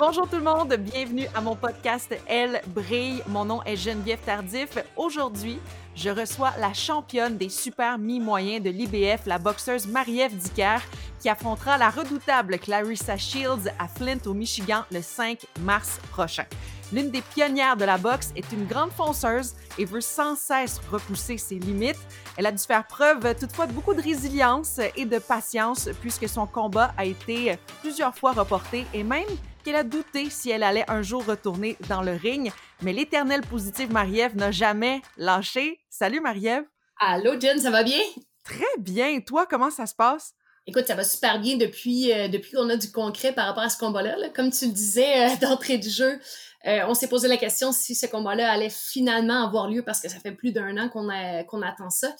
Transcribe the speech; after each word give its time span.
Bonjour 0.00 0.26
tout 0.26 0.36
le 0.36 0.42
monde, 0.42 0.74
bienvenue 0.76 1.26
à 1.34 1.42
mon 1.42 1.54
podcast 1.54 2.16
Elle 2.26 2.62
brille. 2.68 3.22
Mon 3.26 3.44
nom 3.44 3.62
est 3.64 3.76
Geneviève 3.76 4.18
Tardif. 4.24 4.78
Aujourd'hui, 4.96 5.58
je 5.94 6.08
reçois 6.08 6.52
la 6.58 6.72
championne 6.72 7.36
des 7.36 7.50
super 7.50 7.98
mi-moyens 7.98 8.64
de 8.64 8.70
l'IBF, 8.70 9.26
la 9.26 9.36
boxeuse 9.36 9.86
Marie-Ève 9.86 10.34
Dicker, 10.34 10.78
qui 11.20 11.28
affrontera 11.28 11.76
la 11.76 11.90
redoutable 11.90 12.58
Clarissa 12.58 13.18
Shields 13.18 13.68
à 13.78 13.88
Flint 13.88 14.20
au 14.24 14.32
Michigan 14.32 14.84
le 14.90 15.02
5 15.02 15.44
mars 15.60 16.00
prochain. 16.10 16.46
L'une 16.94 17.10
des 17.10 17.20
pionnières 17.20 17.76
de 17.76 17.84
la 17.84 17.98
boxe 17.98 18.32
est 18.34 18.50
une 18.52 18.64
grande 18.64 18.92
fonceuse 18.92 19.54
et 19.76 19.84
veut 19.84 20.00
sans 20.00 20.34
cesse 20.34 20.80
repousser 20.90 21.36
ses 21.36 21.58
limites. 21.58 22.00
Elle 22.38 22.46
a 22.46 22.52
dû 22.52 22.64
faire 22.64 22.86
preuve 22.86 23.34
toutefois 23.38 23.66
de 23.66 23.72
beaucoup 23.72 23.92
de 23.92 24.00
résilience 24.00 24.80
et 24.96 25.04
de 25.04 25.18
patience 25.18 25.90
puisque 26.00 26.26
son 26.26 26.46
combat 26.46 26.94
a 26.96 27.04
été 27.04 27.58
plusieurs 27.82 28.14
fois 28.14 28.32
reporté 28.32 28.86
et 28.94 29.04
même 29.04 29.28
qu'elle 29.62 29.76
a 29.76 29.84
douté 29.84 30.30
si 30.30 30.50
elle 30.50 30.62
allait 30.62 30.88
un 30.88 31.02
jour 31.02 31.24
retourner 31.24 31.76
dans 31.88 32.02
le 32.02 32.12
ring. 32.12 32.50
Mais 32.82 32.92
l'éternelle 32.92 33.42
positive 33.42 33.92
Marie-Ève 33.92 34.36
n'a 34.36 34.50
jamais 34.50 35.02
lâché. 35.16 35.80
Salut 35.88 36.20
Marie-Ève! 36.20 36.64
Allô 36.98 37.38
Jen, 37.40 37.58
ça 37.58 37.70
va 37.70 37.82
bien? 37.82 38.00
Très 38.44 38.78
bien. 38.78 39.20
Toi, 39.20 39.46
comment 39.46 39.70
ça 39.70 39.86
se 39.86 39.94
passe? 39.94 40.34
Écoute, 40.66 40.86
ça 40.86 40.94
va 40.94 41.04
super 41.04 41.40
bien 41.40 41.56
depuis, 41.56 42.12
euh, 42.12 42.28
depuis 42.28 42.52
qu'on 42.52 42.68
a 42.68 42.76
du 42.76 42.92
concret 42.92 43.32
par 43.32 43.46
rapport 43.46 43.62
à 43.62 43.70
ce 43.70 43.78
combat-là. 43.78 44.16
Comme 44.34 44.50
tu 44.50 44.66
le 44.66 44.72
disais 44.72 45.26
euh, 45.26 45.36
d'entrée 45.40 45.78
du 45.78 45.88
jeu, 45.88 46.20
euh, 46.66 46.80
on 46.86 46.94
s'est 46.94 47.08
posé 47.08 47.26
la 47.26 47.38
question 47.38 47.72
si 47.72 47.94
ce 47.94 48.06
combat-là 48.06 48.52
allait 48.52 48.70
finalement 48.70 49.46
avoir 49.46 49.68
lieu 49.68 49.82
parce 49.82 50.00
que 50.00 50.10
ça 50.10 50.20
fait 50.20 50.32
plus 50.32 50.52
d'un 50.52 50.76
an 50.76 50.88
qu'on 50.90 51.08
qu'on 51.48 51.62
attend 51.62 51.88
ça. 51.88 52.14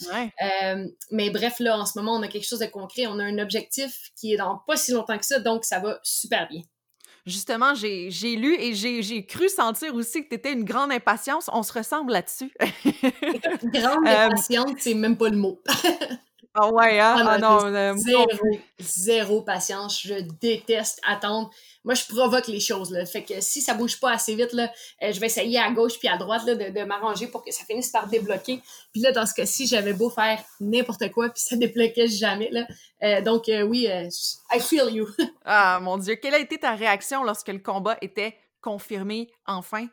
mais 1.10 1.30
bref, 1.30 1.60
là, 1.60 1.78
en 1.78 1.84
ce 1.84 1.98
moment, 1.98 2.14
on 2.14 2.22
a 2.22 2.28
quelque 2.28 2.46
chose 2.46 2.60
de 2.60 2.66
concret. 2.66 3.06
On 3.06 3.18
a 3.18 3.24
un 3.24 3.38
objectif 3.38 4.10
qui 4.18 4.32
est 4.32 4.38
dans 4.38 4.58
pas 4.66 4.76
si 4.76 4.92
longtemps 4.92 5.18
que 5.18 5.26
ça, 5.26 5.38
donc 5.38 5.64
ça 5.64 5.78
va 5.78 6.00
super 6.02 6.48
bien 6.48 6.62
justement, 7.30 7.74
j'ai 7.74 8.36
lu 8.36 8.56
et 8.58 8.74
j'ai 8.74 9.26
cru 9.26 9.48
sentir 9.48 9.94
aussi 9.94 10.24
que 10.24 10.28
tu 10.28 10.34
étais 10.34 10.52
une 10.52 10.64
grande 10.64 10.92
impatience. 10.92 11.48
On 11.52 11.62
se 11.62 11.72
ressemble 11.72 12.12
là-dessus. 12.12 12.52
grande 13.64 14.06
euh, 14.06 14.26
impatience, 14.26 14.72
c'est 14.78 14.94
même 14.94 15.16
pas 15.16 15.28
le 15.28 15.36
mot. 15.36 15.60
Ah 16.54 16.68
ouais, 16.68 16.98
hein? 16.98 17.24
Ah, 17.26 17.38
non, 17.38 17.64
euh, 17.66 17.94
zéro, 17.96 18.26
zéro 18.78 19.42
patience. 19.42 20.00
Je 20.02 20.14
déteste 20.40 21.00
attendre 21.06 21.50
moi, 21.82 21.94
je 21.94 22.04
provoque 22.04 22.46
les 22.48 22.60
choses. 22.60 22.90
Là. 22.90 23.06
Fait 23.06 23.24
que 23.24 23.40
si 23.40 23.62
ça 23.62 23.74
bouge 23.74 23.98
pas 24.00 24.12
assez 24.12 24.34
vite, 24.34 24.52
là, 24.52 24.70
euh, 25.02 25.12
je 25.12 25.20
vais 25.20 25.26
essayer 25.26 25.58
à 25.58 25.70
gauche 25.70 25.98
puis 25.98 26.08
à 26.08 26.18
droite 26.18 26.42
là, 26.44 26.54
de, 26.54 26.68
de 26.78 26.84
m'arranger 26.84 27.26
pour 27.26 27.42
que 27.42 27.50
ça 27.50 27.64
finisse 27.64 27.90
par 27.90 28.06
débloquer. 28.06 28.60
Puis 28.92 29.00
là, 29.00 29.12
dans 29.12 29.24
ce 29.24 29.34
cas-ci, 29.34 29.66
j'avais 29.66 29.94
beau 29.94 30.10
faire 30.10 30.42
n'importe 30.60 31.10
quoi, 31.12 31.30
puis 31.30 31.42
ça 31.42 31.56
débloquait 31.56 32.08
jamais. 32.08 32.50
Là. 32.50 32.66
Euh, 33.02 33.22
donc 33.22 33.48
euh, 33.48 33.62
oui, 33.62 33.88
I 33.88 34.60
feel 34.60 34.90
you. 34.92 35.08
ah 35.44 35.80
mon 35.80 35.96
Dieu, 35.96 36.16
quelle 36.16 36.34
a 36.34 36.38
été 36.38 36.58
ta 36.58 36.72
réaction 36.72 37.24
lorsque 37.24 37.48
le 37.48 37.60
combat 37.60 37.96
était 38.02 38.36
confirmé 38.60 39.30
enfin? 39.46 39.86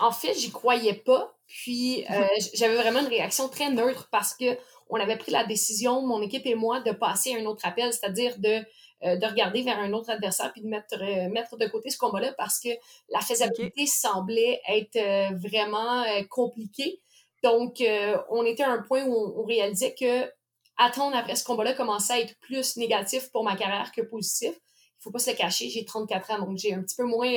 en 0.00 0.10
fait, 0.12 0.32
j'y 0.32 0.50
croyais 0.50 0.94
pas. 0.94 1.37
Puis 1.48 2.04
j'avais 2.54 2.76
vraiment 2.76 3.00
une 3.00 3.08
réaction 3.08 3.48
très 3.48 3.70
neutre 3.70 4.08
parce 4.12 4.34
que 4.34 4.56
on 4.90 4.98
avait 4.98 5.16
pris 5.16 5.32
la 5.32 5.44
décision, 5.44 6.00
mon 6.06 6.22
équipe 6.22 6.46
et 6.46 6.54
moi, 6.54 6.80
de 6.80 6.92
passer 6.92 7.34
à 7.34 7.38
un 7.38 7.44
autre 7.44 7.66
appel, 7.66 7.92
c'est-à-dire 7.92 8.38
de 8.38 8.64
euh, 9.04 9.14
de 9.14 9.26
regarder 9.26 9.62
vers 9.62 9.78
un 9.78 9.92
autre 9.92 10.10
adversaire 10.10 10.52
puis 10.52 10.60
de 10.60 10.66
mettre, 10.66 11.00
euh, 11.00 11.28
mettre 11.28 11.56
de 11.56 11.68
côté 11.68 11.88
ce 11.88 11.96
combat-là 11.98 12.32
parce 12.36 12.58
que 12.58 12.70
la 13.10 13.20
faisabilité 13.20 13.86
semblait 13.86 14.60
être 14.68 14.96
euh, 14.96 15.36
vraiment 15.36 16.04
compliquée. 16.28 17.00
Donc, 17.44 17.80
on 18.30 18.44
était 18.44 18.64
à 18.64 18.72
un 18.72 18.82
point 18.82 19.04
où 19.04 19.40
on, 19.40 19.44
réalisait 19.44 19.94
que 19.94 20.28
attendre 20.76 21.16
après 21.16 21.36
ce 21.36 21.44
combat-là 21.44 21.74
commençait 21.74 22.14
à 22.14 22.18
être 22.18 22.36
plus 22.40 22.76
négatif 22.76 23.30
pour 23.30 23.44
ma 23.44 23.54
carrière 23.54 23.92
que 23.92 24.02
positif. 24.02 24.50
Il 24.50 25.02
faut 25.02 25.12
pas 25.12 25.20
se 25.20 25.30
le 25.30 25.36
cacher, 25.36 25.70
j'ai 25.70 25.84
34 25.84 26.32
ans, 26.32 26.38
donc 26.40 26.58
j'ai 26.58 26.74
un 26.74 26.82
petit 26.82 26.96
peu 26.96 27.04
moins 27.04 27.32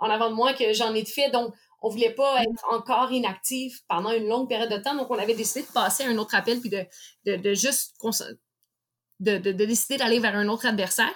en 0.00 0.10
avant 0.10 0.30
de 0.30 0.34
moi 0.34 0.54
que 0.54 0.72
j'en 0.72 0.92
ai 0.92 1.04
fait. 1.04 1.30
Donc, 1.30 1.54
on 1.84 1.90
voulait 1.90 2.14
pas 2.14 2.42
être 2.42 2.64
encore 2.70 3.12
inactif 3.12 3.82
pendant 3.88 4.10
une 4.10 4.26
longue 4.26 4.48
période 4.48 4.70
de 4.70 4.78
temps. 4.78 4.96
Donc, 4.96 5.10
on 5.10 5.18
avait 5.18 5.34
décidé 5.34 5.66
de 5.66 5.70
passer 5.70 6.04
à 6.04 6.08
un 6.08 6.16
autre 6.16 6.34
appel 6.34 6.58
puis 6.58 6.70
de, 6.70 6.82
de, 7.26 7.36
de 7.36 7.52
juste 7.52 7.94
de, 9.20 9.36
de, 9.36 9.52
décider 9.52 9.98
d'aller 9.98 10.18
vers 10.18 10.34
un 10.34 10.48
autre 10.48 10.64
adversaire. 10.64 11.12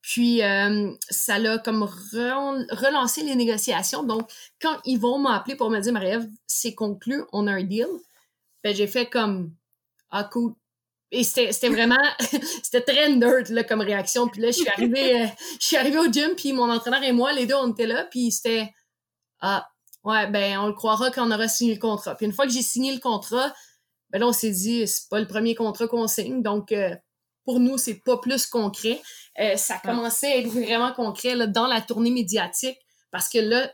Puis 0.00 0.42
euh, 0.42 0.92
ça 1.10 1.40
l'a 1.40 1.58
comme 1.58 1.82
relancé 1.82 3.24
les 3.24 3.34
négociations. 3.34 4.04
Donc, 4.04 4.30
quand 4.60 4.78
ils 4.84 4.98
vont 4.98 5.18
m'appeler 5.18 5.56
pour 5.56 5.70
me 5.70 5.80
dire 5.80 5.92
Marie-Ève, 5.92 6.28
c'est 6.46 6.74
conclu, 6.74 7.24
on 7.32 7.48
a 7.48 7.52
un 7.52 7.64
deal, 7.64 7.88
ben 8.62 8.74
j'ai 8.74 8.86
fait 8.86 9.06
comme 9.06 9.52
Ah 10.10 10.22
cool. 10.24 10.54
Et 11.10 11.24
c'était 11.24 11.68
vraiment 11.68 11.96
c'était 12.62 12.82
très 12.82 13.08
nerd 13.10 13.48
là, 13.48 13.64
comme 13.64 13.80
réaction. 13.80 14.28
Puis 14.28 14.40
là, 14.40 14.52
je 14.52 14.58
suis 14.58 14.68
arrivée, 14.68 15.22
euh, 15.22 15.26
je 15.60 15.66
suis 15.66 15.76
arrivée 15.76 15.98
au 15.98 16.10
gym, 16.10 16.30
puis 16.36 16.52
mon 16.52 16.70
entraîneur 16.70 17.02
et 17.02 17.12
moi, 17.12 17.32
les 17.32 17.46
deux, 17.46 17.56
on 17.56 17.72
était 17.72 17.86
là, 17.86 18.04
puis 18.04 18.30
c'était 18.30 18.72
Ah, 19.40 19.66
ouais, 20.04 20.26
ben 20.28 20.58
on 20.58 20.66
le 20.66 20.72
croira 20.72 21.10
quand 21.10 21.26
on 21.26 21.30
aura 21.30 21.48
signé 21.48 21.74
le 21.74 21.80
contrat. 21.80 22.14
Puis 22.14 22.26
une 22.26 22.32
fois 22.32 22.46
que 22.46 22.52
j'ai 22.52 22.62
signé 22.62 22.92
le 22.92 23.00
contrat, 23.00 23.52
ben 24.10 24.18
là, 24.18 24.28
on 24.28 24.32
s'est 24.32 24.50
dit, 24.50 24.86
c'est 24.86 25.08
pas 25.08 25.20
le 25.20 25.26
premier 25.26 25.54
contrat 25.54 25.88
qu'on 25.88 26.06
signe, 26.06 26.42
donc 26.42 26.72
euh, 26.72 26.94
pour 27.44 27.60
nous, 27.60 27.78
c'est 27.78 28.02
pas 28.04 28.18
plus 28.18 28.46
concret. 28.46 29.00
Euh, 29.40 29.56
ça 29.56 29.78
commençait 29.78 30.32
à 30.32 30.36
être 30.38 30.48
vraiment 30.48 30.92
concret 30.92 31.34
là, 31.34 31.46
dans 31.46 31.66
la 31.66 31.80
tournée 31.80 32.10
médiatique 32.10 32.78
parce 33.10 33.28
que 33.28 33.38
là, 33.38 33.70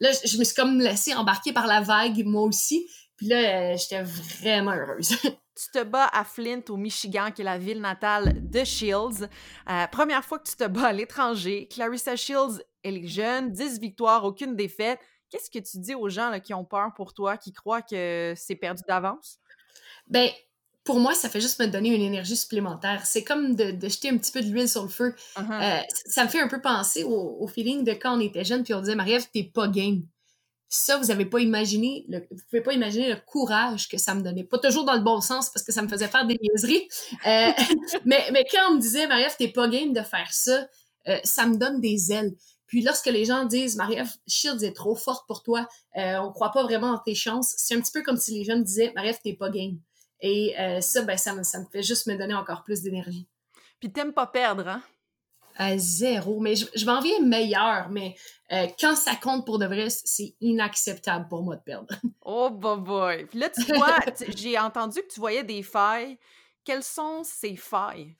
là, 0.00 0.10
je 0.24 0.38
me 0.38 0.44
suis 0.44 0.54
comme 0.54 0.80
laissée 0.80 1.14
embarquer 1.14 1.52
par 1.52 1.66
la 1.66 1.80
vague, 1.80 2.24
moi 2.24 2.42
aussi. 2.42 2.88
Puis 3.16 3.26
là, 3.26 3.36
euh, 3.72 3.76
j'étais 3.76 4.02
vraiment 4.02 4.72
heureuse. 4.72 5.16
tu 5.56 5.70
te 5.72 5.82
bats 5.82 6.10
à 6.12 6.24
Flint, 6.24 6.62
au 6.68 6.76
Michigan, 6.76 7.30
qui 7.34 7.40
est 7.40 7.44
la 7.44 7.58
ville 7.58 7.80
natale 7.80 8.48
de 8.48 8.62
Shields. 8.62 9.26
Euh, 9.70 9.86
première 9.86 10.24
fois 10.24 10.38
que 10.38 10.48
tu 10.48 10.56
te 10.56 10.66
bats 10.66 10.88
à 10.88 10.92
l'étranger. 10.92 11.66
Clarissa 11.68 12.14
Shields, 12.14 12.62
elle 12.82 12.98
est 12.98 13.06
jeune, 13.06 13.50
10 13.50 13.80
victoires, 13.80 14.24
aucune 14.24 14.54
défaite. 14.54 15.00
Qu'est-ce 15.36 15.50
que 15.50 15.58
tu 15.58 15.78
dis 15.78 15.94
aux 15.94 16.08
gens 16.08 16.30
là, 16.30 16.40
qui 16.40 16.54
ont 16.54 16.64
peur 16.64 16.92
pour 16.94 17.12
toi, 17.12 17.36
qui 17.36 17.52
croient 17.52 17.82
que 17.82 18.32
c'est 18.36 18.54
perdu 18.54 18.82
d'avance? 18.88 19.38
Ben, 20.08 20.30
pour 20.84 20.98
moi, 20.98 21.14
ça 21.14 21.28
fait 21.28 21.40
juste 21.40 21.60
me 21.60 21.66
donner 21.66 21.94
une 21.94 22.00
énergie 22.00 22.36
supplémentaire. 22.36 23.04
C'est 23.04 23.24
comme 23.24 23.54
de, 23.54 23.76
jeter 23.86 24.08
un 24.08 24.16
petit 24.16 24.32
peu 24.32 24.40
de 24.40 24.46
l'huile 24.46 24.68
sur 24.68 24.82
le 24.82 24.88
feu. 24.88 25.14
Uh-huh. 25.36 25.62
Euh, 25.62 25.82
ça 26.06 26.24
me 26.24 26.28
fait 26.28 26.40
un 26.40 26.48
peu 26.48 26.60
penser 26.60 27.04
au, 27.04 27.46
feeling 27.48 27.84
de 27.84 27.92
quand 27.92 28.16
on 28.16 28.20
était 28.20 28.44
jeune, 28.44 28.62
puis 28.62 28.72
on 28.72 28.80
disait, 28.80 28.94
Marie-Ève, 28.94 29.26
t'es 29.32 29.44
pas 29.44 29.68
game. 29.68 30.02
Ça, 30.68 30.96
vous 30.96 31.10
avez 31.10 31.26
pas 31.26 31.40
imaginé, 31.40 32.04
le, 32.08 32.26
vous 32.30 32.42
pouvez 32.48 32.62
pas 32.62 32.72
imaginer 32.72 33.08
le 33.08 33.16
courage 33.16 33.88
que 33.88 33.98
ça 33.98 34.14
me 34.14 34.22
donnait. 34.22 34.44
Pas 34.44 34.58
toujours 34.58 34.84
dans 34.84 34.94
le 34.94 35.02
bon 35.02 35.20
sens, 35.20 35.50
parce 35.50 35.64
que 35.64 35.72
ça 35.72 35.82
me 35.82 35.88
faisait 35.88 36.08
faire 36.08 36.26
des 36.26 36.38
niaiseries. 36.42 36.88
Euh, 37.26 37.50
mais, 38.04 38.24
mais 38.32 38.44
quand 38.50 38.70
on 38.70 38.74
me 38.76 38.80
disait, 38.80 39.06
Marie-Ève, 39.06 39.36
t'es 39.38 39.48
pas 39.48 39.68
game 39.68 39.92
de 39.92 40.02
faire 40.02 40.32
ça, 40.32 40.66
euh, 41.08 41.18
ça 41.24 41.46
me 41.46 41.56
donne 41.56 41.80
des 41.80 42.12
ailes. 42.12 42.34
Puis 42.66 42.82
lorsque 42.82 43.06
les 43.06 43.24
gens 43.24 43.44
disent 43.44 43.76
Marie-Ève, 43.76 44.10
Shields 44.26 44.64
est 44.64 44.74
trop 44.74 44.94
forte 44.96 45.26
pour 45.26 45.42
toi, 45.42 45.68
on 45.94 46.32
croit 46.32 46.52
pas 46.52 46.62
vraiment 46.64 46.92
en 46.92 46.98
tes 46.98 47.14
chances, 47.14 47.54
c'est 47.56 47.76
un 47.76 47.80
petit 47.80 47.92
peu 47.92 48.02
comme 48.02 48.16
si 48.16 48.36
les 48.36 48.44
jeunes 48.44 48.64
disaient 48.64 48.92
Marie-Ève, 48.94 49.20
t'es 49.22 49.34
pas 49.34 49.50
game. 49.50 49.78
Et 50.20 50.58
euh, 50.58 50.80
ça, 50.80 51.02
ben, 51.02 51.16
ça, 51.16 51.34
me, 51.34 51.42
ça 51.42 51.60
me 51.60 51.66
fait 51.66 51.82
juste 51.82 52.06
me 52.06 52.16
donner 52.16 52.34
encore 52.34 52.62
plus 52.64 52.82
d'énergie. 52.82 53.26
Puis 53.80 53.92
t'aimes 53.92 54.12
pas 54.12 54.26
perdre, 54.26 54.66
hein? 54.66 54.82
À 55.56 55.76
zéro. 55.78 56.40
Mais 56.40 56.56
je, 56.56 56.66
je 56.74 56.84
m'en 56.84 57.00
viens 57.00 57.20
meilleur, 57.20 57.88
mais 57.90 58.14
euh, 58.52 58.66
quand 58.78 58.94
ça 58.94 59.14
compte 59.16 59.46
pour 59.46 59.58
de 59.58 59.66
vrai, 59.66 59.88
c'est 59.90 60.34
inacceptable 60.40 61.28
pour 61.28 61.42
moi 61.42 61.56
de 61.56 61.62
perdre. 61.62 61.94
oh, 62.24 62.50
boy, 62.50 62.80
boy. 62.80 63.26
Puis 63.26 63.38
là, 63.38 63.50
tu 63.50 63.62
vois, 63.74 63.98
j'ai 64.36 64.58
entendu 64.58 65.00
que 65.00 65.12
tu 65.12 65.20
voyais 65.20 65.44
des 65.44 65.62
failles. 65.62 66.18
Quelles 66.64 66.82
sont 66.82 67.22
ces 67.24 67.56
failles? 67.56 68.16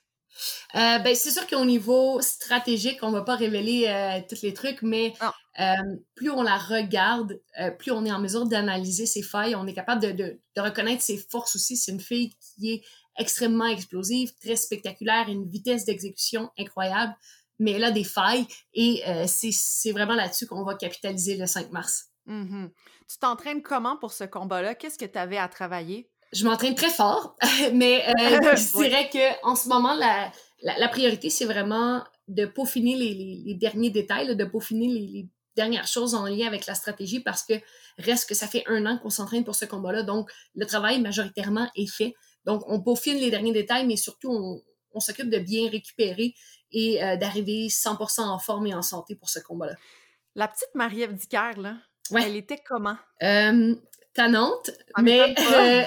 Euh, 0.75 0.99
ben, 0.99 1.15
c'est 1.15 1.31
sûr 1.31 1.47
qu'au 1.47 1.65
niveau 1.65 2.21
stratégique, 2.21 2.99
on 3.03 3.11
va 3.11 3.23
pas 3.23 3.37
révéler 3.37 3.87
euh, 3.89 4.21
tous 4.29 4.43
les 4.43 4.53
trucs, 4.53 4.83
mais 4.83 5.15
euh, 5.61 5.75
plus 6.15 6.31
on 6.31 6.43
la 6.43 6.57
regarde, 6.57 7.41
plus 7.79 7.91
on 7.91 8.05
est 8.05 8.13
en 8.13 8.19
mesure 8.19 8.47
d'analyser 8.47 9.07
ses 9.07 9.23
failles. 9.23 9.55
On 9.55 9.67
est 9.67 9.75
capable 9.75 10.03
de, 10.03 10.13
de, 10.13 10.41
de 10.57 10.61
reconnaître 10.61 11.03
ses 11.03 11.17
forces 11.17 11.57
aussi. 11.57 11.77
C'est 11.77 11.93
une 11.93 12.01
fille 12.01 12.33
qui 12.41 12.73
est 12.73 12.83
extrêmement 13.19 13.67
explosive, 13.67 14.33
très 14.43 14.57
spectaculaire, 14.57 15.29
une 15.29 15.49
vitesse 15.49 15.87
d'exécution 15.87 16.51
incroyable, 16.59 17.15
mais 17.59 17.73
elle 17.73 17.85
a 17.85 17.91
des 17.91 18.05
failles 18.05 18.47
et 18.75 19.03
c'est 19.27 19.93
vraiment 19.93 20.15
là-dessus 20.15 20.47
qu'on 20.47 20.65
va 20.65 20.75
capitaliser 20.75 21.37
le 21.37 21.47
5 21.47 21.73
mars. 21.73 22.11
Mm-hmm. 22.29 22.71
Tu 23.09 23.19
t'entraînes 23.19 23.63
comment 23.63 23.97
pour 23.97 24.13
ce 24.13 24.25
combat-là? 24.25 24.75
Qu'est-ce 24.75 24.99
que 24.99 25.07
tu 25.07 25.19
avais 25.19 25.39
à 25.39 25.49
travailler? 25.49 26.11
Je 26.33 26.45
m'entraîne 26.45 26.75
très 26.75 26.91
fort, 26.91 27.37
mais 27.73 28.05
euh, 28.09 28.13
je 28.57 28.79
dirais 28.79 29.09
que 29.11 29.45
en 29.47 29.57
ce 29.57 29.69
moment, 29.69 29.95
la, 29.95 30.31
la, 30.63 30.89
priorité, 30.89 31.31
c'est 31.31 31.45
vraiment 31.45 32.03
de 32.29 32.47
peaufiner 32.47 32.97
les, 32.97 33.43
les, 33.45 33.55
derniers 33.55 33.91
détails, 33.91 34.35
de 34.35 34.45
peaufiner 34.45 34.89
les, 34.89 35.07
les, 35.07 35.29
dernières 35.55 35.87
choses 35.87 36.15
en 36.15 36.27
lien 36.27 36.47
avec 36.47 36.67
la 36.67 36.75
stratégie 36.75 37.21
parce 37.21 37.43
que 37.43 37.55
reste 37.97 38.29
que 38.29 38.35
ça 38.35 38.47
fait 38.47 38.63
un 38.67 38.85
an 38.85 38.99
qu'on 38.99 39.09
s'entraîne 39.09 39.43
pour 39.43 39.55
ce 39.55 39.65
combat-là. 39.65 40.03
Donc, 40.03 40.31
le 40.55 40.67
travail 40.67 41.01
majoritairement 41.01 41.71
est 41.75 41.91
fait. 41.91 42.15
Donc, 42.45 42.63
on 42.67 42.83
peaufine 42.83 43.17
les 43.17 43.31
derniers 43.31 43.55
détails, 43.55 43.87
mais 43.87 43.97
surtout, 43.97 44.31
on, 44.31 44.63
on 44.97 45.01
s'occupe 45.01 45.31
de 45.31 45.39
bien 45.39 45.71
récupérer 45.71 46.35
et 46.73 47.03
euh, 47.03 47.17
d'arriver 47.17 47.69
100% 47.69 48.23
en 48.23 48.39
forme 48.39 48.67
et 48.67 48.75
en 48.75 48.83
santé 48.83 49.15
pour 49.15 49.29
ce 49.29 49.39
combat-là. 49.39 49.75
La 50.35 50.49
petite 50.49 50.75
Marie-Ève 50.75 51.15
Dicker, 51.15 51.53
là, 51.57 51.77
elle 52.15 52.37
était 52.37 52.63
comment? 52.67 52.97
Euh, 53.23 53.75
tannante, 54.17 54.71
mais 55.01 55.21
euh, 55.21 55.83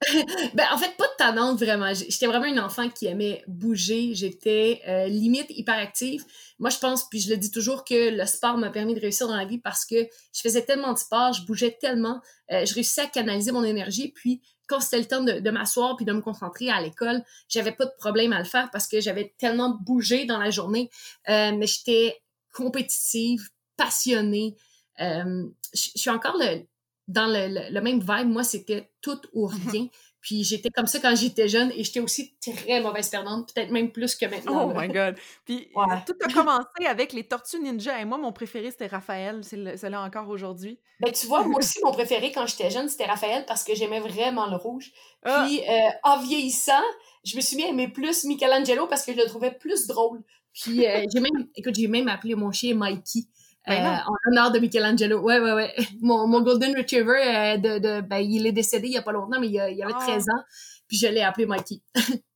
ben, 0.54 0.66
en 0.72 0.78
fait, 0.78 0.94
pas 0.96 1.06
de 1.06 1.16
tannante, 1.16 1.58
vraiment. 1.58 1.92
J'étais 1.94 2.26
vraiment 2.26 2.44
une 2.44 2.60
enfant 2.60 2.88
qui 2.90 3.06
aimait 3.06 3.42
bouger. 3.48 4.14
J'étais 4.14 4.82
euh, 4.86 5.06
limite 5.06 5.46
hyperactive. 5.48 6.24
Moi, 6.58 6.70
je 6.70 6.78
pense, 6.78 7.08
puis 7.08 7.18
je 7.20 7.30
le 7.30 7.38
dis 7.38 7.50
toujours, 7.50 7.84
que 7.84 8.10
le 8.10 8.26
sport 8.26 8.58
m'a 8.58 8.70
permis 8.70 8.94
de 8.94 9.00
réussir 9.00 9.26
dans 9.26 9.36
la 9.36 9.46
vie 9.46 9.58
parce 9.58 9.84
que 9.86 9.96
je 10.34 10.40
faisais 10.42 10.62
tellement 10.62 10.92
de 10.92 10.98
sport, 10.98 11.32
je 11.32 11.44
bougeais 11.46 11.76
tellement, 11.80 12.20
euh, 12.52 12.66
je 12.66 12.74
réussissais 12.74 13.02
à 13.02 13.06
canaliser 13.06 13.52
mon 13.52 13.64
énergie. 13.64 14.12
Puis, 14.14 14.42
quand 14.68 14.80
c'était 14.80 14.98
le 14.98 15.06
temps 15.06 15.22
de, 15.22 15.40
de 15.40 15.50
m'asseoir 15.50 15.96
puis 15.96 16.04
de 16.04 16.12
me 16.12 16.20
concentrer 16.20 16.70
à 16.70 16.80
l'école, 16.80 17.22
j'avais 17.48 17.72
pas 17.72 17.86
de 17.86 17.94
problème 17.98 18.32
à 18.32 18.38
le 18.38 18.44
faire 18.44 18.68
parce 18.70 18.88
que 18.88 19.00
j'avais 19.00 19.34
tellement 19.38 19.78
bougé 19.80 20.26
dans 20.26 20.38
la 20.38 20.50
journée. 20.50 20.90
Mais 21.28 21.66
j'étais 21.66 22.20
compétitive, 22.52 23.48
passionnée. 23.76 24.56
je 24.98 25.46
suis 25.72 26.10
encore 26.10 26.36
le, 26.36 26.66
dans 27.08 27.26
le, 27.26 27.70
le, 27.72 27.80
même 27.80 28.00
vibe, 28.00 28.28
moi, 28.28 28.44
c'était 28.44 28.90
tout 29.00 29.20
ou 29.32 29.46
rien. 29.46 29.88
Puis 30.26 30.42
j'étais 30.42 30.70
comme 30.70 30.88
ça 30.88 30.98
quand 30.98 31.14
j'étais 31.14 31.46
jeune 31.46 31.70
et 31.70 31.84
j'étais 31.84 32.00
aussi 32.00 32.36
très 32.40 32.80
mauvaise 32.80 33.08
perdante, 33.10 33.54
peut-être 33.54 33.70
même 33.70 33.92
plus 33.92 34.16
que 34.16 34.26
maintenant. 34.30 34.68
Oh 34.68 34.72
my 34.76 34.88
God! 34.88 35.14
Puis 35.44 35.68
tout 36.04 36.16
a 36.20 36.32
commencé 36.32 36.84
avec 36.84 37.12
les 37.12 37.22
Tortues 37.22 37.60
Ninja 37.60 38.00
et 38.00 38.04
moi, 38.04 38.18
mon 38.18 38.32
préféré, 38.32 38.72
c'était 38.72 38.88
Raphaël. 38.88 39.42
C'est 39.44 39.88
là 39.88 40.02
encore 40.02 40.28
aujourd'hui. 40.28 40.80
Ben, 40.98 41.12
tu 41.12 41.28
vois, 41.28 41.44
moi 41.44 41.60
aussi, 41.60 41.78
mon 41.84 41.92
préféré 41.92 42.32
quand 42.32 42.44
j'étais 42.46 42.70
jeune, 42.70 42.88
c'était 42.88 43.04
Raphaël 43.04 43.44
parce 43.46 43.62
que 43.62 43.76
j'aimais 43.76 44.00
vraiment 44.00 44.46
le 44.46 44.56
rouge. 44.56 44.90
Ah! 45.22 45.44
Puis 45.46 45.60
euh, 45.60 45.90
en 46.02 46.18
vieillissant, 46.20 46.82
je 47.24 47.36
me 47.36 47.40
suis 47.40 47.56
mis 47.56 47.62
à 47.62 47.68
aimer 47.68 47.86
plus 47.86 48.24
Michelangelo 48.24 48.88
parce 48.88 49.04
que 49.04 49.12
je 49.12 49.18
le 49.18 49.26
trouvais 49.26 49.52
plus 49.52 49.86
drôle. 49.86 50.24
Puis 50.52 50.86
euh, 50.86 51.04
j'ai 51.12 51.20
même, 51.20 51.46
écoute, 51.54 51.76
j'ai 51.76 51.86
même 51.86 52.08
appelé 52.08 52.34
mon 52.34 52.50
chien 52.50 52.74
Mikey. 52.74 53.28
Ben 53.66 53.84
euh, 53.84 53.96
en 54.06 54.14
l'honneur 54.24 54.52
de 54.52 54.58
Michelangelo. 54.60 55.20
Ouais, 55.20 55.40
ouais, 55.40 55.52
ouais. 55.52 55.74
Mon, 56.00 56.26
mon 56.28 56.40
Golden 56.40 56.76
Retriever, 56.76 57.20
euh, 57.20 57.56
de, 57.56 57.78
de, 57.78 58.00
ben, 58.00 58.18
il 58.18 58.46
est 58.46 58.52
décédé 58.52 58.86
il 58.86 58.92
y 58.92 58.96
a 58.96 59.02
pas 59.02 59.12
longtemps, 59.12 59.40
mais 59.40 59.48
il, 59.48 59.54
il 59.54 59.82
avait 59.82 59.92
13 59.92 60.26
ah. 60.28 60.32
ans. 60.32 60.42
Puis 60.86 60.98
je 60.98 61.08
l'ai 61.08 61.22
appelé 61.22 61.46
Mikey. 61.46 61.80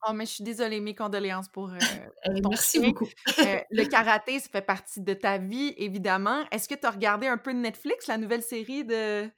oh, 0.08 0.12
mais 0.14 0.26
je 0.26 0.32
suis 0.32 0.44
désolée, 0.44 0.80
mes 0.80 0.94
condoléances 0.94 1.48
pour. 1.48 1.70
Euh, 1.70 1.78
eh, 2.24 2.40
merci 2.48 2.80
beaucoup. 2.80 3.08
le 3.38 3.84
karaté, 3.84 4.40
ça 4.40 4.48
fait 4.50 4.62
partie 4.62 5.00
de 5.00 5.14
ta 5.14 5.38
vie, 5.38 5.72
évidemment. 5.76 6.44
Est-ce 6.50 6.68
que 6.68 6.74
tu 6.74 6.84
as 6.84 6.90
regardé 6.90 7.28
un 7.28 7.38
peu 7.38 7.52
de 7.54 7.58
Netflix, 7.58 8.08
la 8.08 8.18
nouvelle 8.18 8.42
série 8.42 8.84
de, 8.84 9.28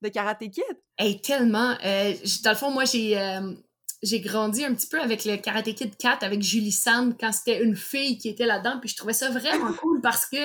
de 0.00 0.08
Karate 0.08 0.38
Kid? 0.38 0.64
Hey, 0.96 1.20
tellement. 1.20 1.74
dans 1.74 2.50
le 2.50 2.56
fond, 2.56 2.70
moi, 2.70 2.86
j'ai 2.86 3.18
j'ai 4.02 4.20
grandi 4.20 4.64
un 4.64 4.74
petit 4.74 4.88
peu 4.88 5.00
avec 5.00 5.24
le 5.24 5.36
Karate 5.36 5.74
Kid 5.74 5.96
4 5.96 6.24
avec 6.24 6.42
Julie 6.42 6.72
Sand 6.72 7.14
quand 7.20 7.30
c'était 7.30 7.62
une 7.62 7.76
fille 7.76 8.18
qui 8.18 8.28
était 8.28 8.46
là-dedans. 8.46 8.78
Puis 8.80 8.88
je 8.88 8.96
trouvais 8.96 9.12
ça 9.12 9.30
vraiment 9.30 9.72
cool 9.74 10.00
parce 10.00 10.26
que 10.26 10.38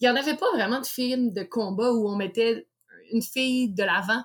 il 0.00 0.04
n'y 0.04 0.08
en 0.08 0.16
avait 0.16 0.36
pas 0.36 0.50
vraiment 0.54 0.80
de 0.80 0.86
film 0.86 1.32
de 1.32 1.42
combat 1.42 1.92
où 1.92 2.08
on 2.08 2.16
mettait 2.16 2.66
une 3.12 3.22
fille 3.22 3.68
de 3.72 3.82
l'avant. 3.82 4.22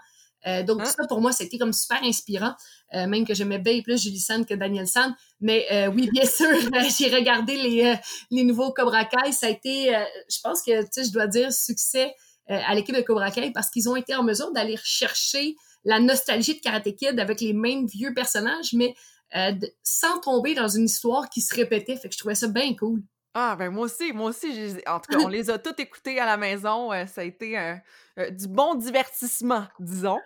Euh, 0.48 0.64
donc, 0.64 0.80
ah. 0.82 0.86
ça, 0.86 1.06
pour 1.08 1.22
moi, 1.22 1.32
c'était 1.32 1.58
comme 1.58 1.74
super 1.74 2.02
inspirant, 2.04 2.54
euh, 2.94 3.08
même 3.08 3.26
que 3.26 3.34
j'aimais 3.34 3.60
bien 3.60 3.82
plus 3.82 4.02
Julie 4.02 4.20
Sand 4.20 4.46
que 4.46 4.54
Daniel 4.54 4.88
Sand. 4.88 5.14
Mais 5.42 5.66
euh, 5.72 5.88
oui, 5.88 6.10
bien 6.12 6.26
sûr, 6.26 6.48
j'ai 6.98 7.14
regardé 7.14 7.56
les, 7.56 7.96
les 8.32 8.44
nouveaux 8.44 8.72
Cobra 8.72 9.06
Kai. 9.06 9.32
Ça 9.32 9.48
a 9.48 9.50
été, 9.50 9.96
je 10.30 10.38
pense 10.42 10.62
que, 10.62 10.82
tu 10.84 10.88
sais, 10.92 11.04
je 11.04 11.12
dois 11.12 11.28
dire, 11.28 11.52
succès 11.52 12.14
à 12.48 12.74
l'équipe 12.74 12.96
de 12.96 13.02
Cobra 13.02 13.30
Kai 13.30 13.52
parce 13.52 13.70
qu'ils 13.70 13.90
ont 13.90 13.96
été 13.96 14.16
en 14.16 14.24
mesure 14.24 14.52
d'aller 14.52 14.76
chercher 14.84 15.56
la 15.86 16.00
nostalgie 16.00 16.56
de 16.56 16.62
Karate 16.62 16.96
Kid 16.96 17.20
avec 17.20 17.42
les 17.42 17.54
mêmes 17.54 17.86
vieux 17.86 18.14
personnages, 18.14 18.74
mais 18.74 18.96
sans 19.84 20.20
tomber 20.22 20.56
dans 20.56 20.68
une 20.68 20.86
histoire 20.86 21.30
qui 21.30 21.42
se 21.42 21.54
répétait. 21.54 21.96
Fait 21.96 22.10
que 22.10 22.16
je 22.16 22.20
trouvais 22.20 22.36
ça 22.36 22.48
bien 22.48 22.74
cool. 22.76 23.04
Ah, 23.42 23.56
ben 23.56 23.70
moi 23.70 23.86
aussi, 23.86 24.12
moi 24.12 24.32
aussi, 24.32 24.74
en 24.86 25.00
tout 25.00 25.14
cas, 25.14 25.20
on 25.24 25.30
les 25.30 25.50
a 25.50 25.58
tous 25.58 25.82
écoutés 25.82 26.20
à 26.20 26.26
la 26.26 26.36
maison. 26.36 26.92
Euh, 26.92 27.06
ça 27.06 27.22
a 27.22 27.24
été 27.24 27.58
euh, 27.58 28.30
du 28.32 28.50
bon 28.50 28.76
divertissement, 28.76 29.66
disons. 29.80 30.20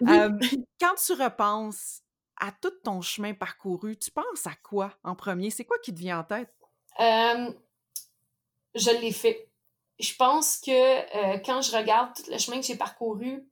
quand 0.00 0.94
tu 1.04 1.12
repenses 1.14 2.02
à 2.40 2.52
tout 2.52 2.70
ton 2.84 3.00
chemin 3.00 3.34
parcouru, 3.34 3.96
tu 3.96 4.12
penses 4.12 4.46
à 4.46 4.54
quoi 4.62 4.96
en 5.02 5.16
premier? 5.16 5.50
C'est 5.50 5.64
quoi 5.64 5.76
qui 5.82 5.92
te 5.92 5.98
vient 5.98 6.20
en 6.20 6.22
tête? 6.22 6.54
je 8.76 9.00
l'ai 9.00 9.12
fait. 9.12 9.48
Je 9.98 10.14
pense 10.14 10.58
que 10.58 10.70
euh, 10.70 11.38
quand 11.44 11.62
je 11.62 11.76
regarde 11.76 12.14
tout 12.14 12.30
le 12.30 12.38
chemin 12.38 12.60
que 12.60 12.66
j'ai 12.66 12.76
parcouru, 12.76 13.44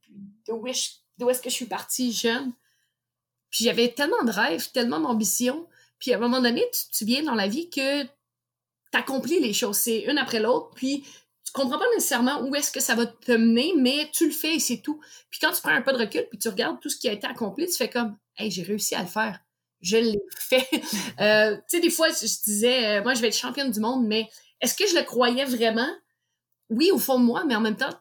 d'où 0.47 0.67
est-ce 0.67 1.41
que 1.41 1.49
je 1.49 1.55
suis 1.55 1.65
partie 1.65 2.13
jeune, 2.13 2.53
puis 3.49 3.65
j'avais 3.65 3.89
tellement 3.89 4.23
de 4.23 4.31
rêves, 4.31 4.71
tellement 4.71 5.01
d'ambition, 5.01 5.67
puis 5.99 6.13
à 6.13 6.15
un 6.15 6.19
moment 6.19 6.41
donné, 6.41 6.63
tu, 6.73 6.97
tu 6.97 7.03
viens 7.03 7.23
dans 7.23 7.35
la 7.35 7.49
vie 7.49 7.69
que 7.69 8.07
t'accomplis 8.91 9.39
les 9.39 9.53
choses, 9.53 9.77
c'est 9.77 10.01
une 10.01 10.17
après 10.17 10.39
l'autre, 10.39 10.71
puis 10.75 11.03
tu 11.45 11.51
comprends 11.53 11.79
pas 11.79 11.89
nécessairement 11.95 12.41
où 12.43 12.55
est-ce 12.55 12.71
que 12.71 12.79
ça 12.79 12.95
va 12.95 13.05
te 13.05 13.31
mener, 13.31 13.73
mais 13.77 14.09
tu 14.13 14.25
le 14.25 14.31
fais 14.31 14.55
et 14.55 14.59
c'est 14.59 14.77
tout. 14.77 15.01
Puis 15.29 15.39
quand 15.41 15.51
tu 15.51 15.61
prends 15.61 15.71
un 15.71 15.81
pas 15.81 15.93
de 15.93 15.97
recul, 15.97 16.25
puis 16.29 16.39
tu 16.39 16.49
regardes 16.49 16.79
tout 16.79 16.89
ce 16.89 16.97
qui 16.97 17.09
a 17.09 17.11
été 17.11 17.27
accompli, 17.27 17.65
tu 17.65 17.75
fais 17.75 17.89
comme, 17.89 18.17
hey, 18.37 18.51
j'ai 18.51 18.63
réussi 18.63 18.95
à 18.95 19.01
le 19.01 19.07
faire. 19.07 19.39
Je 19.81 19.97
l'ai 19.97 20.19
fait. 20.37 20.67
euh, 21.19 21.55
tu 21.57 21.63
sais, 21.67 21.79
des 21.79 21.89
fois, 21.89 22.09
je, 22.09 22.43
disais, 22.43 22.99
euh, 22.99 23.03
moi, 23.03 23.15
je 23.15 23.21
vais 23.21 23.29
être 23.29 23.37
championne 23.37 23.71
du 23.71 23.79
monde, 23.79 24.05
mais 24.07 24.29
est-ce 24.61 24.75
que 24.75 24.87
je 24.87 24.95
le 24.95 25.03
croyais 25.03 25.45
vraiment? 25.45 25.89
Oui, 26.69 26.91
au 26.91 26.99
fond 26.99 27.19
de 27.19 27.25
moi, 27.25 27.43
mais 27.45 27.55
en 27.55 27.61
même 27.61 27.75
temps, 27.75 27.93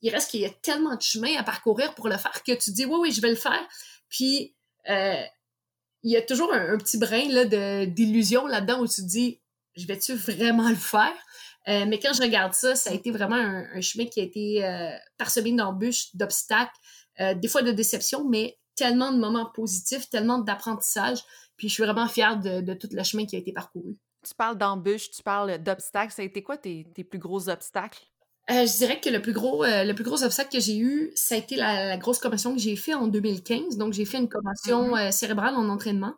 il 0.00 0.10
reste 0.10 0.30
qu'il 0.30 0.40
y 0.40 0.46
a 0.46 0.50
tellement 0.50 0.94
de 0.96 1.02
chemin 1.02 1.36
à 1.36 1.42
parcourir 1.42 1.94
pour 1.94 2.08
le 2.08 2.16
faire 2.16 2.42
que 2.42 2.52
tu 2.52 2.70
dis, 2.70 2.84
oui, 2.84 2.96
oui, 3.00 3.12
je 3.12 3.20
vais 3.20 3.30
le 3.30 3.36
faire. 3.36 3.66
Puis, 4.08 4.54
euh, 4.88 5.22
il 6.02 6.12
y 6.12 6.16
a 6.16 6.22
toujours 6.22 6.52
un, 6.52 6.78
petit 6.78 6.98
brin 6.98 7.28
là, 7.30 7.86
d'illusion 7.86 8.46
là-dedans 8.46 8.80
où 8.80 8.86
tu 8.86 9.02
te 9.02 9.06
dis, 9.06 9.40
je 9.76 9.86
vais-tu 9.86 10.14
vraiment 10.14 10.68
le 10.68 10.76
faire? 10.76 11.14
Euh, 11.68 11.84
mais 11.88 11.98
quand 11.98 12.12
je 12.12 12.22
regarde 12.22 12.52
ça, 12.52 12.74
ça 12.74 12.90
a 12.90 12.92
été 12.92 13.10
vraiment 13.10 13.36
un, 13.36 13.80
chemin 13.80 14.06
qui 14.06 14.20
a 14.20 14.22
été 14.22 14.64
euh, 14.64 14.90
parsemé 15.16 15.52
d'embûches, 15.52 16.14
d'obstacles, 16.14 16.76
euh, 17.20 17.34
des 17.34 17.48
fois 17.48 17.62
de 17.62 17.72
déceptions, 17.72 18.28
mais 18.28 18.58
tellement 18.76 19.12
de 19.12 19.18
moments 19.18 19.50
positifs, 19.54 20.10
tellement 20.10 20.38
d'apprentissage. 20.38 21.20
Puis 21.56 21.68
je 21.68 21.74
suis 21.74 21.82
vraiment 21.82 22.08
fière 22.08 22.38
de, 22.38 22.74
tout 22.74 22.88
le 22.90 23.02
chemin 23.02 23.24
qui 23.24 23.36
a 23.36 23.38
été 23.38 23.52
parcouru. 23.52 23.96
Tu 24.26 24.34
parles 24.34 24.58
d'embûches, 24.58 25.10
tu 25.10 25.22
parles 25.22 25.58
d'obstacles. 25.58 26.12
Ça 26.12 26.22
a 26.22 26.24
été 26.24 26.42
quoi 26.42 26.56
tes, 26.56 26.84
plus 26.84 27.18
gros 27.18 27.48
obstacles? 27.48 28.02
je 28.46 28.76
dirais 28.76 29.00
que 29.00 29.08
le 29.08 29.22
plus 29.22 29.32
gros, 29.32 29.64
le 29.64 29.92
plus 29.92 30.04
gros 30.04 30.22
obstacle 30.22 30.50
que 30.50 30.60
j'ai 30.60 30.76
eu, 30.76 31.10
ça 31.14 31.34
a 31.34 31.38
été 31.38 31.56
la, 31.56 31.96
grosse 31.96 32.18
commotion 32.18 32.54
que 32.54 32.60
j'ai 32.60 32.76
fait 32.76 32.92
en 32.92 33.06
2015. 33.06 33.78
Donc, 33.78 33.94
j'ai 33.94 34.04
fait 34.04 34.18
une 34.18 34.28
commotion 34.28 34.94
mm-hmm. 34.96 35.12
cérébrale 35.12 35.54
en 35.54 35.68
entraînement. 35.68 36.14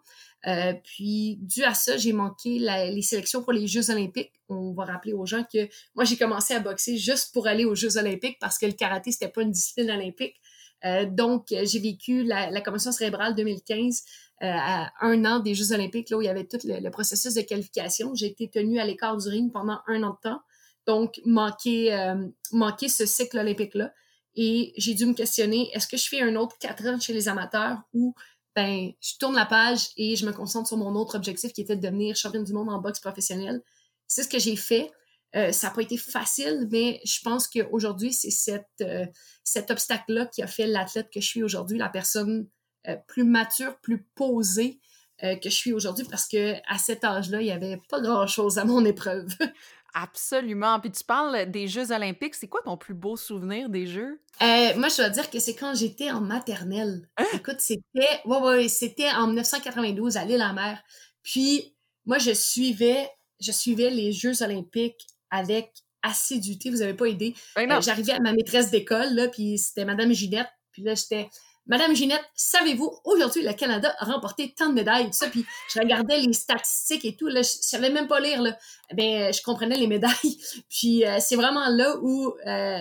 Euh, 0.47 0.75
puis, 0.85 1.39
dû 1.41 1.65
à 1.65 1.75
ça, 1.75 1.97
j'ai 1.97 2.13
manqué 2.13 2.59
les 2.59 3.03
sélections 3.03 3.43
pour 3.43 3.53
les 3.53 3.67
Jeux 3.67 3.91
olympiques. 3.91 4.33
On 4.49 4.73
va 4.73 4.85
rappeler 4.85 5.13
aux 5.13 5.27
gens 5.27 5.45
que 5.45 5.69
moi, 5.95 6.05
j'ai 6.05 6.17
commencé 6.17 6.55
à 6.55 6.61
boxer 6.61 6.97
juste 6.97 7.33
pour 7.33 7.47
aller 7.47 7.65
aux 7.65 7.75
Jeux 7.75 7.97
olympiques 7.97 8.39
parce 8.41 8.59
que 8.59 8.67
le 8.67 8.73
karaté, 8.73 9.11
c'était 9.11 9.29
pas 9.29 9.43
une 9.43 9.51
discipline 9.51 9.91
olympique. 9.91 10.37
Euh, 10.85 11.07
donc, 11.07 11.47
j'ai 11.49 11.81
vécu 11.81 12.23
la, 12.23 12.51
la, 12.51 12.61
commotion 12.61 12.93
cérébrale 12.93 13.35
2015 13.35 14.03
euh, 14.43 14.47
à 14.47 14.93
un 15.01 15.25
an 15.25 15.41
des 15.41 15.55
Jeux 15.55 15.73
olympiques, 15.73 16.11
là 16.11 16.19
où 16.19 16.23
il 16.23 16.27
y 16.27 16.29
avait 16.29 16.45
tout 16.45 16.59
le, 16.65 16.91
processus 16.91 17.35
de 17.35 17.41
qualification. 17.41 18.15
J'ai 18.15 18.27
été 18.27 18.49
tenue 18.49 18.79
à 18.79 18.85
l'écart 18.85 19.17
du 19.17 19.29
ring 19.29 19.51
pendant 19.53 19.81
un 19.89 20.03
an 20.05 20.11
de 20.11 20.31
temps. 20.31 20.41
Donc, 20.87 21.21
manquer, 21.25 22.15
manquer 22.53 22.89
ce 22.89 23.07
cycle 23.07 23.39
olympique-là. 23.39 23.93
Et 24.37 24.75
j'ai 24.77 24.95
dû 24.95 25.07
me 25.07 25.15
questionner, 25.15 25.71
est-ce 25.73 25.89
que 25.89 25.97
je 25.97 26.09
fais 26.09 26.21
un 26.21 26.37
autre 26.37 26.57
quatre 26.61 26.87
ans 26.87 27.01
chez 27.01 27.15
les 27.15 27.27
amateurs 27.27 27.79
ou 27.95 28.15
ben, 28.57 28.91
je 29.03 29.19
tourne 29.21 29.35
la 29.35 29.45
page 29.45 29.91
et 29.99 30.17
je 30.17 30.25
me 30.25 30.33
concentre 30.33 30.67
sur 30.67 30.79
mon 30.79 30.95
autre 30.95 31.15
objectif 31.15 31.53
qui 31.53 31.61
était 31.61 31.77
de 31.77 31.83
devenir 31.83 32.17
championne 32.17 32.43
du 32.43 32.55
monde 32.55 32.71
en 32.71 32.81
boxe 32.81 33.01
professionnelle. 33.01 33.61
C'est 34.07 34.23
ce 34.23 34.29
que 34.29 34.39
j'ai 34.39 34.57
fait. 34.57 34.91
Euh, 35.37 35.53
ça 35.53 35.69
n'a 35.69 35.75
pas 35.75 35.83
été 35.83 35.99
facile, 35.99 36.67
mais 36.71 37.01
je 37.05 37.21
pense 37.23 37.49
qu'aujourd'hui, 37.49 38.15
c'est 38.15 38.65
euh, 38.81 39.05
cet 39.45 39.71
obstacle-là 39.71 40.25
qui 40.27 40.43
a 40.43 40.47
fait 40.47 40.67
l'athlète 40.67 41.11
que 41.13 41.21
je 41.21 41.27
suis 41.27 41.43
aujourd'hui, 41.43 41.77
la 41.77 41.91
personne 41.91 42.49
euh, 42.89 42.97
plus 43.07 43.25
mature, 43.25 43.79
plus 43.81 44.07
posée 44.15 44.81
que 45.23 45.49
je 45.49 45.49
suis 45.49 45.73
aujourd'hui, 45.73 46.05
parce 46.11 46.29
que 46.29 46.57
cet 46.79 47.03
âge-là, 47.03 47.41
il 47.41 47.47
n'y 47.47 47.51
avait 47.51 47.81
pas 47.89 48.03
grand-chose 48.03 48.59
à 48.59 48.67
mon 48.67 48.85
épreuve. 48.85 49.29
Absolument. 49.99 50.79
Puis 50.79 50.91
tu 50.91 51.03
parles 51.05 51.51
des 51.51 51.69
Jeux 51.69 51.91
olympiques. 51.91 52.35
C'est 52.35 52.49
quoi 52.49 52.61
ton 52.63 52.77
plus 52.77 52.93
beau 52.93 53.17
souvenir 53.17 53.71
des 53.71 53.87
Jeux? 53.87 54.21
Euh, 54.43 54.77
moi, 54.77 54.89
je 54.91 54.97
dois 54.97 55.09
dire 55.09 55.31
que 55.31 55.39
c'est 55.39 55.55
quand 55.55 55.75
j'étais 55.75 56.11
en 56.11 56.21
maternelle. 56.21 57.09
Hein? 57.17 57.25
Écoute, 57.33 57.61
c'était 57.61 58.21
ouais, 58.27 58.39
ouais, 58.39 58.69
c'était 58.69 59.11
en 59.13 59.29
1992 59.29 60.19
à 60.19 60.27
l'île-la-mer. 60.27 60.83
Puis, 61.23 61.75
moi, 62.05 62.19
je 62.19 62.33
suivais, 62.33 63.09
je 63.41 63.53
suivais 63.53 63.89
les 63.89 64.13
Jeux 64.13 64.43
olympiques 64.43 65.07
avec 65.31 65.73
assiduité. 66.03 66.69
Vous 66.69 66.79
n'avez 66.79 66.95
pas 66.95 67.09
idée. 67.09 67.35
Ben 67.57 67.73
euh, 67.73 67.81
j'arrivais 67.81 68.13
à 68.13 68.21
ma 68.21 68.35
maîtresse 68.35 68.71
d'école, 68.71 69.15
là, 69.15 69.29
puis 69.29 69.57
c'était 69.57 69.87
Madame 69.87 70.13
Ginette. 70.13 70.51
Puis 70.73 70.83
là, 70.83 70.95
j'étais 70.95 71.31
Madame 71.69 71.97
Ginette, 71.97 72.25
savez-vous, 72.37 72.93
aujourd'hui, 73.05 73.43
le 73.43 73.53
Canada 73.53 73.95
a 73.99 74.05
remporté 74.05 74.55
tant 74.57 74.69
de 74.69 74.75
médailles, 74.75 75.07
tout 75.07 75.13
ça, 75.15 75.29
puis 75.29 75.45
je 75.69 75.81
regardais 75.81 76.21
les 76.21 76.33
statistiques 76.33 77.05
et 77.05 77.17
tout, 77.17 77.27
là, 77.27 77.43
je, 77.43 77.49
savais 77.61 77.91
même 77.91 78.07
pas 78.07 78.21
lire, 78.21 78.41
là. 78.41 78.57
Ben, 78.93 79.33
je 79.33 79.43
comprenais 79.43 79.77
les 79.77 79.89
médailles. 79.89 80.13
Puis 80.71 81.05
euh, 81.05 81.17
c'est 81.19 81.35
vraiment 81.35 81.69
là 81.69 81.97
où 82.01 82.33
euh, 82.47 82.79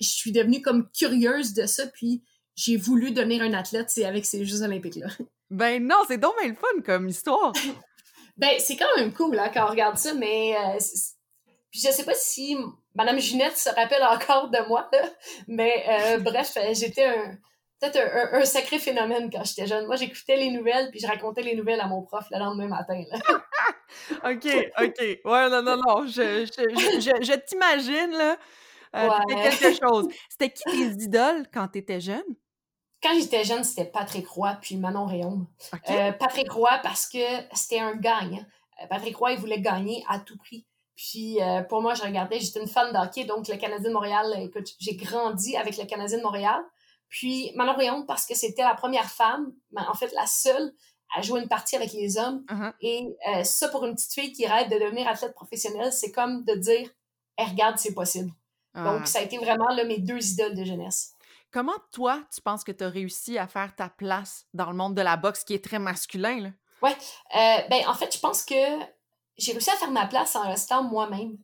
je 0.00 0.08
suis 0.08 0.32
devenue 0.32 0.60
comme 0.60 0.90
curieuse 0.90 1.54
de 1.54 1.64
ça, 1.64 1.86
puis 1.86 2.22
j'ai 2.56 2.76
voulu 2.76 3.12
devenir 3.12 3.42
un 3.42 3.54
athlète, 3.54 3.88
c'est 3.88 4.04
avec 4.04 4.26
ces 4.26 4.44
Jeux 4.44 4.62
olympiques-là. 4.62 5.08
Ben 5.50 5.82
non, 5.82 6.02
c'est 6.06 6.18
donc 6.18 6.34
bien 6.38 6.50
le 6.50 6.56
fun 6.56 6.82
comme 6.84 7.08
histoire. 7.08 7.54
ben, 8.36 8.50
c'est 8.58 8.76
quand 8.76 8.94
même 8.98 9.14
cool, 9.14 9.38
hein, 9.38 9.50
quand 9.52 9.64
on 9.64 9.70
regarde 9.70 9.96
ça, 9.96 10.12
mais... 10.12 10.54
Euh, 10.54 10.78
puis 11.70 11.80
je 11.80 11.90
sais 11.90 12.04
pas 12.04 12.12
si 12.12 12.54
Madame 12.94 13.18
Ginette 13.18 13.56
se 13.56 13.70
rappelle 13.70 14.02
encore 14.02 14.50
de 14.50 14.58
moi, 14.68 14.90
là, 14.92 15.10
mais 15.46 16.18
bref, 16.20 16.52
j'étais 16.74 17.04
un 17.04 17.38
peut-être 17.80 18.34
un, 18.34 18.44
sacré 18.44 18.78
phénomène 18.78 19.30
quand 19.30 19.44
j'étais 19.44 19.66
jeune. 19.66 19.86
Moi, 19.86 19.96
j'écoutais 19.96 20.36
les 20.36 20.50
nouvelles, 20.50 20.90
puis 20.90 21.00
je 21.00 21.06
racontais 21.06 21.42
les 21.42 21.54
nouvelles 21.54 21.80
à 21.80 21.86
mon 21.86 22.02
prof 22.02 22.26
le 22.30 22.38
lendemain 22.38 22.68
matin. 22.68 23.02
OK, 24.24 24.46
OK. 24.80 25.20
Ouais, 25.24 25.50
non, 25.50 25.62
non, 25.62 25.76
non. 25.76 26.06
Je, 26.06 26.44
je, 26.46 27.24
je, 27.24 27.36
t'imagine, 27.46 28.10
là. 28.12 28.36
Euh, 28.96 29.08
quelque 29.28 29.78
chose. 29.80 30.08
C'était 30.28 30.50
qui 30.50 30.64
tes 30.64 31.04
idoles 31.04 31.46
quand 31.52 31.68
tu 31.68 31.78
étais 31.78 32.00
jeune? 32.00 32.24
Quand 33.02 33.10
j'étais 33.18 33.44
jeune, 33.44 33.62
c'était 33.62 33.84
Patrick 33.84 34.26
Roy 34.28 34.56
puis 34.60 34.76
Manon 34.76 35.06
Réaume. 35.06 35.46
Euh, 35.90 36.12
Patrick 36.12 36.50
Roy 36.50 36.70
parce 36.82 37.06
que 37.08 37.18
c'était 37.52 37.78
un 37.78 37.94
gagne. 37.94 38.44
Euh, 38.82 38.86
Patrick 38.88 39.16
Roy, 39.16 39.32
il 39.32 39.38
voulait 39.38 39.60
gagner 39.60 40.04
à 40.08 40.18
tout 40.18 40.36
prix. 40.36 40.66
Puis 40.96 41.38
pour 41.68 41.80
moi, 41.80 41.94
je 41.94 42.02
regardais, 42.02 42.40
j'étais 42.40 42.58
une 42.60 42.66
fan 42.66 42.92
d'hockey, 42.92 43.24
donc 43.24 43.46
le 43.46 43.56
Canadien 43.56 43.88
de 43.88 43.94
Montréal, 43.94 44.34
écoute, 44.38 44.66
j'ai 44.80 44.96
grandi 44.96 45.56
avec 45.56 45.76
le 45.76 45.84
Canadien 45.84 46.18
de 46.18 46.24
Montréal. 46.24 46.60
Puis 47.08 47.52
Réaume 47.56 48.06
parce 48.06 48.26
que 48.26 48.34
c'était 48.34 48.62
la 48.62 48.74
première 48.74 49.10
femme, 49.10 49.52
mais 49.72 49.82
en 49.82 49.94
fait 49.94 50.12
la 50.12 50.26
seule 50.26 50.72
à 51.16 51.22
jouer 51.22 51.40
une 51.40 51.48
partie 51.48 51.74
avec 51.74 51.92
les 51.92 52.18
hommes. 52.18 52.44
Uh-huh. 52.48 52.72
Et 52.82 53.16
ça, 53.44 53.68
pour 53.68 53.84
une 53.86 53.94
petite 53.94 54.12
fille 54.12 54.32
qui 54.32 54.46
rêve 54.46 54.68
de 54.68 54.78
devenir 54.78 55.08
athlète 55.08 55.34
professionnelle, 55.34 55.90
c'est 55.90 56.12
comme 56.12 56.44
de 56.44 56.54
dire, 56.54 56.90
eh, 57.38 57.44
regarde, 57.44 57.78
c'est 57.78 57.94
possible. 57.94 58.30
Donc, 58.74 59.00
ah. 59.02 59.06
ça 59.06 59.20
a 59.20 59.22
été 59.22 59.38
vraiment 59.38 59.68
là, 59.70 59.84
mes 59.84 59.98
deux 59.98 60.24
idoles 60.32 60.54
de 60.54 60.64
jeunesse. 60.64 61.14
Comment, 61.50 61.76
toi, 61.92 62.22
tu 62.32 62.40
penses 62.42 62.62
que 62.62 62.72
tu 62.72 62.84
as 62.84 62.90
réussi 62.90 63.38
à 63.38 63.46
faire 63.46 63.74
ta 63.74 63.88
place 63.88 64.46
dans 64.52 64.70
le 64.70 64.76
monde 64.76 64.94
de 64.94 65.02
la 65.02 65.16
boxe 65.16 65.44
qui 65.44 65.54
est 65.54 65.64
très 65.64 65.78
masculin? 65.78 66.40
Là? 66.40 66.50
Ouais. 66.82 66.96
Euh, 67.34 67.68
ben, 67.70 67.88
en 67.88 67.94
fait, 67.94 68.14
je 68.14 68.20
pense 68.20 68.44
que 68.44 68.54
j'ai 69.36 69.52
réussi 69.52 69.70
à 69.70 69.76
faire 69.76 69.90
ma 69.90 70.06
place 70.06 70.36
en 70.36 70.42
restant 70.42 70.82
moi-même. 70.82 71.38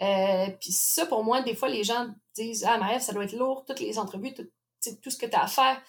Euh, 0.00 0.46
puis 0.60 0.72
ça, 0.72 1.06
pour 1.06 1.22
moi, 1.24 1.42
des 1.42 1.54
fois, 1.54 1.68
les 1.68 1.84
gens 1.84 2.08
disent 2.34 2.64
Ah, 2.64 2.78
Marie, 2.78 3.00
ça 3.00 3.12
doit 3.12 3.24
être 3.24 3.36
lourd, 3.36 3.64
toutes 3.66 3.80
les 3.80 3.98
entrevues, 3.98 4.34
tout, 4.34 4.48
tout 5.02 5.10
ce 5.10 5.18
que 5.18 5.26
tu 5.26 5.36
as 5.36 5.44
à 5.44 5.46
faire. 5.46 5.80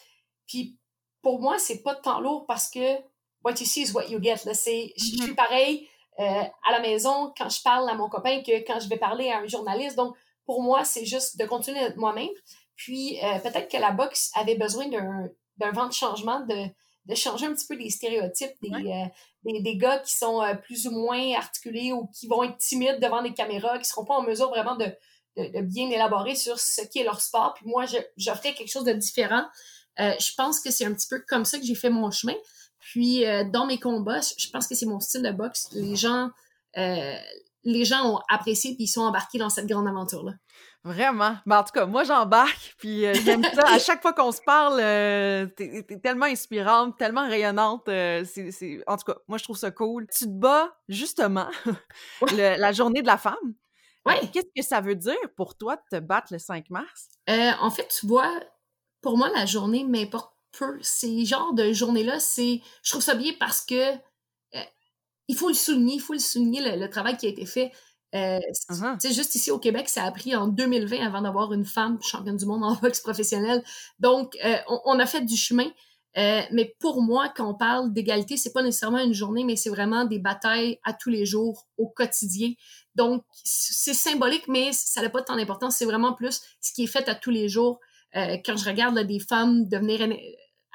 Puis 0.47 0.77
pour 1.21 1.39
moi, 1.39 1.57
c'est 1.57 1.81
pas 1.81 1.95
tant 1.95 2.19
lourd 2.19 2.45
parce 2.45 2.69
que 2.69 2.97
what 3.43 3.53
you 3.59 3.65
see 3.65 3.83
is 3.83 3.91
what 3.93 4.07
you 4.09 4.21
get. 4.21 4.37
Je 4.45 4.53
suis 4.53 4.93
mm-hmm. 4.97 5.35
pareil 5.35 5.87
euh, 6.19 6.43
à 6.63 6.71
la 6.71 6.79
maison 6.79 7.33
quand 7.37 7.49
je 7.49 7.61
parle 7.61 7.89
à 7.89 7.93
mon 7.93 8.09
copain 8.09 8.41
que 8.41 8.65
quand 8.65 8.79
je 8.79 8.87
vais 8.87 8.97
parler 8.97 9.29
à 9.29 9.39
un 9.39 9.47
journaliste. 9.47 9.95
Donc, 9.95 10.15
pour 10.45 10.61
moi, 10.61 10.83
c'est 10.83 11.05
juste 11.05 11.37
de 11.39 11.45
continuer 11.45 11.79
d'être 11.79 11.97
moi-même. 11.97 12.29
Puis 12.75 13.19
euh, 13.23 13.39
peut-être 13.39 13.69
que 13.69 13.77
la 13.77 13.91
boxe 13.91 14.31
avait 14.35 14.55
besoin 14.55 14.87
d'un 14.87 15.71
vent 15.71 15.87
de 15.87 15.93
changement, 15.93 16.41
de, 16.41 16.67
de 17.05 17.15
changer 17.15 17.45
un 17.47 17.53
petit 17.53 17.67
peu 17.67 17.75
les 17.75 17.89
stéréotypes 17.89 18.53
des, 18.61 18.69
euh, 18.71 19.05
des, 19.43 19.61
des, 19.61 19.77
gars 19.77 19.99
qui 19.99 20.15
sont 20.15 20.41
plus 20.63 20.87
ou 20.87 20.91
moins 20.91 21.33
articulés 21.33 21.91
ou 21.93 22.07
qui 22.07 22.27
vont 22.27 22.43
être 22.43 22.57
timides 22.57 22.99
devant 22.99 23.21
des 23.21 23.33
caméras, 23.33 23.79
qui 23.79 23.85
seront 23.85 24.05
pas 24.05 24.15
en 24.15 24.23
mesure 24.23 24.49
vraiment 24.49 24.75
de, 24.75 24.85
de, 25.37 25.61
bien 25.61 25.89
élaborer 25.89 26.35
sur 26.35 26.59
ce 26.59 26.81
qui 26.81 26.99
est 26.99 27.03
leur 27.03 27.21
sport. 27.21 27.53
Puis 27.55 27.65
moi, 27.67 27.85
j'offrais 28.17 28.53
quelque 28.53 28.71
chose 28.71 28.85
de 28.85 28.93
différent. 28.93 29.45
je 29.97 30.35
pense 30.35 30.59
que 30.59 30.71
c'est 30.71 30.85
un 30.85 30.93
petit 30.93 31.07
peu 31.07 31.23
comme 31.27 31.45
ça 31.45 31.57
que 31.59 31.65
j'ai 31.65 31.75
fait 31.75 31.89
mon 31.89 32.11
chemin. 32.11 32.35
Puis 32.79 33.23
dans 33.51 33.65
mes 33.65 33.79
combats, 33.79 34.21
je 34.37 34.49
pense 34.49 34.67
que 34.67 34.75
c'est 34.75 34.85
mon 34.85 34.99
style 34.99 35.23
de 35.23 35.31
boxe. 35.31 35.69
Les 35.73 35.95
gens, 35.95 36.29
les 36.75 37.85
gens 37.85 38.15
ont 38.15 38.19
apprécié 38.29 38.71
et 38.71 38.75
ils 38.79 38.87
sont 38.87 39.01
embarqués 39.01 39.39
dans 39.39 39.49
cette 39.49 39.67
grande 39.67 39.87
aventure-là. 39.87 40.33
Vraiment. 40.85 41.35
Mais 41.47 41.55
en 41.55 41.63
tout 41.63 41.71
cas, 41.73 41.87
moi, 41.87 42.03
j'embarque, 42.03 42.75
puis 42.77 43.07
euh, 43.07 43.15
j'aime 43.15 43.43
ça. 43.43 43.63
À 43.73 43.79
chaque 43.79 44.03
fois 44.03 44.13
qu'on 44.13 44.31
se 44.31 44.41
parle, 44.45 44.79
euh, 44.79 45.47
t'es 45.47 45.83
es 45.89 45.99
tellement 45.99 46.27
inspirante, 46.27 46.95
tellement 46.95 47.27
rayonnante. 47.27 47.89
Euh, 47.89 48.23
c'est, 48.23 48.83
En 48.85 48.95
tout 48.95 49.11
cas, 49.11 49.17
moi, 49.27 49.39
je 49.39 49.43
trouve 49.43 49.57
ça 49.57 49.71
cool. 49.71 50.05
Tu 50.15 50.25
te 50.25 50.29
bats, 50.29 50.77
justement, 50.87 51.47
la 52.37 52.71
journée 52.71 53.01
de 53.01 53.07
la 53.07 53.17
femme. 53.17 53.55
Ouais. 54.05 54.21
Qu'est-ce 54.31 54.51
que 54.55 54.65
ça 54.65 54.81
veut 54.81 54.95
dire 54.95 55.15
pour 55.35 55.57
toi 55.57 55.75
de 55.75 55.97
te 55.97 56.01
battre 56.01 56.27
le 56.31 56.39
5 56.39 56.69
mars? 56.69 57.09
en 57.27 57.71
fait, 57.71 57.87
tu 57.87 58.05
vois, 58.05 58.39
pour 59.01 59.17
moi, 59.17 59.29
la 59.35 59.45
journée 59.45 59.83
m'importe 59.83 60.31
peu. 60.51 60.77
Ces 60.81 61.25
genres 61.25 61.53
de 61.53 61.73
journées-là, 61.73 62.19
c'est... 62.19 62.61
Je 62.83 62.91
trouve 62.91 63.01
ça 63.01 63.15
bien 63.15 63.33
parce 63.39 63.61
que 63.61 63.97
il 65.27 65.35
faut 65.35 65.47
le 65.47 65.53
souligner, 65.53 65.95
il 65.95 66.01
faut 66.01 66.13
le 66.13 66.19
souligner, 66.19 66.77
le, 66.77 66.89
travail 66.89 67.17
qui 67.17 67.25
a 67.25 67.29
été 67.29 67.45
fait. 67.45 67.71
Euh, 68.13 68.39
uh-huh. 68.69 69.13
Juste 69.13 69.35
ici 69.35 69.51
au 69.51 69.59
Québec, 69.59 69.89
ça 69.89 70.03
a 70.03 70.11
pris 70.11 70.35
en 70.35 70.47
2020 70.47 71.05
avant 71.05 71.21
d'avoir 71.21 71.51
une 71.53 71.65
femme 71.65 72.01
championne 72.01 72.37
du 72.37 72.45
monde 72.45 72.63
en 72.63 72.73
boxe 72.81 73.01
professionnelle. 73.01 73.63
Donc, 73.99 74.37
euh, 74.43 74.57
on, 74.85 74.99
a 74.99 75.05
fait 75.05 75.21
du 75.21 75.35
chemin. 75.35 75.67
Euh, 76.17 76.41
mais 76.51 76.75
pour 76.79 77.01
moi, 77.01 77.29
quand 77.35 77.49
on 77.49 77.55
parle 77.55 77.91
d'égalité, 77.93 78.37
c'est 78.37 78.53
pas 78.53 78.63
nécessairement 78.63 78.99
une 78.99 79.13
journée, 79.13 79.43
mais 79.43 79.55
c'est 79.55 79.69
vraiment 79.69 80.05
des 80.05 80.19
batailles 80.19 80.79
à 80.83 80.93
tous 80.93 81.09
les 81.09 81.25
jours, 81.25 81.67
au 81.77 81.87
quotidien. 81.87 82.53
Donc, 82.95 83.25
c'est 83.43 83.93
symbolique, 83.93 84.47
mais 84.47 84.71
ça 84.71 85.01
n'a 85.01 85.09
pas 85.09 85.21
tant 85.21 85.35
d'importance. 85.35 85.75
C'est 85.75 85.85
vraiment 85.85 86.13
plus 86.13 86.41
ce 86.61 86.71
qui 86.71 86.83
est 86.83 86.87
fait 86.87 87.09
à 87.09 87.15
tous 87.15 87.31
les 87.31 87.49
jours. 87.49 87.79
Euh, 88.15 88.37
quand 88.45 88.55
je 88.55 88.65
regarde 88.65 88.97
des 88.99 89.19
femmes 89.19 89.67
devenir 89.67 90.07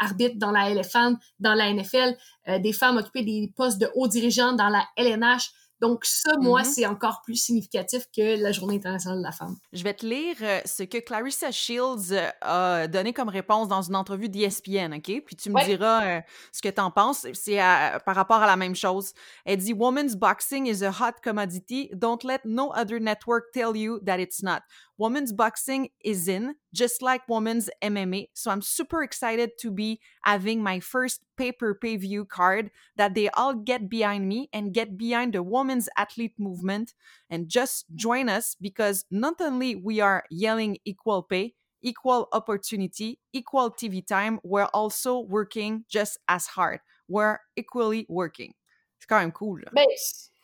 arbitres 0.00 0.36
dans 0.36 0.50
la 0.50 0.70
LFN, 0.74 1.16
dans 1.38 1.54
la 1.54 1.72
NFL, 1.72 2.16
euh, 2.48 2.58
des 2.58 2.72
femmes 2.72 2.96
occuper 2.96 3.22
des 3.22 3.52
postes 3.54 3.78
de 3.78 3.88
hauts 3.94 4.08
dirigeants 4.08 4.52
dans 4.52 4.68
la 4.68 4.84
LNH. 4.96 5.50
Donc 5.80 6.04
ça, 6.04 6.32
moi, 6.38 6.62
mm-hmm. 6.62 6.64
c'est 6.64 6.86
encore 6.86 7.22
plus 7.22 7.36
significatif 7.36 8.04
que 8.14 8.40
la 8.40 8.52
Journée 8.52 8.76
internationale 8.76 9.18
de 9.18 9.24
la 9.24 9.32
femme. 9.32 9.56
Je 9.72 9.82
vais 9.82 9.94
te 9.94 10.04
lire 10.04 10.36
euh, 10.42 10.60
ce 10.64 10.82
que 10.82 10.98
Clarissa 10.98 11.50
Shields 11.50 12.12
euh, 12.12 12.30
a 12.40 12.86
donné 12.86 13.12
comme 13.12 13.28
réponse 13.28 13.68
dans 13.68 13.82
une 13.82 13.96
entrevue 13.96 14.28
d'ESPN, 14.28 14.94
OK? 14.94 15.22
Puis 15.24 15.36
tu 15.36 15.50
me 15.50 15.64
diras 15.64 16.22
ce 16.52 16.62
que 16.62 16.68
tu 16.68 16.80
en 16.80 16.90
penses. 16.90 17.26
C'est 17.32 17.58
par 18.04 18.14
rapport 18.14 18.42
à 18.42 18.46
la 18.46 18.56
même 18.56 18.74
chose. 18.74 19.12
Elle 19.44 19.58
dit 19.58 19.72
«Women's 19.74 20.16
boxing 20.16 20.66
is 20.66 20.84
a 20.84 20.90
hot 20.90 21.20
commodity. 21.22 21.90
Don't 21.94 22.22
let 22.24 22.40
no 22.44 22.72
other 22.72 23.00
network 23.00 23.52
tell 23.52 23.76
you 23.76 24.00
that 24.00 24.18
it's 24.18 24.42
not. 24.42 24.62
Women's 25.00 25.32
boxing 25.32 25.88
is 26.04 26.28
in, 26.28 26.54
just 26.74 27.00
like 27.00 27.26
women's 27.26 27.70
MMA. 27.82 28.28
So 28.34 28.50
I'm 28.50 28.60
super 28.60 29.02
excited 29.02 29.52
to 29.60 29.70
be 29.70 29.98
having 30.22 30.62
my 30.62 30.78
first 30.78 31.22
pay 31.38 31.52
per 31.52 31.74
pay 31.74 31.96
view 31.96 32.26
card 32.26 32.70
that 32.96 33.14
they 33.14 33.30
all 33.30 33.54
get 33.54 33.88
behind 33.88 34.28
me 34.28 34.50
and 34.52 34.74
get 34.74 34.98
behind 34.98 35.32
the 35.32 35.42
women's 35.42 35.88
athlete 35.96 36.34
movement 36.38 36.92
and 37.30 37.48
just 37.48 37.86
join 37.96 38.28
us 38.28 38.54
because 38.60 39.06
not 39.10 39.40
only 39.40 39.74
we 39.74 40.00
are 40.00 40.24
yelling 40.30 40.76
equal 40.84 41.22
pay, 41.22 41.54
equal 41.80 42.28
opportunity, 42.32 43.18
equal 43.32 43.70
TV 43.70 44.06
time, 44.06 44.38
we're 44.44 44.70
also 44.74 45.18
working 45.18 45.86
just 45.88 46.18
as 46.28 46.46
hard. 46.46 46.80
We're 47.08 47.38
equally 47.56 48.04
working. 48.10 48.52
C'est 49.00 49.08
quand 49.08 49.20
même 49.20 49.32
cool. 49.32 49.62
Ben, 49.72 49.86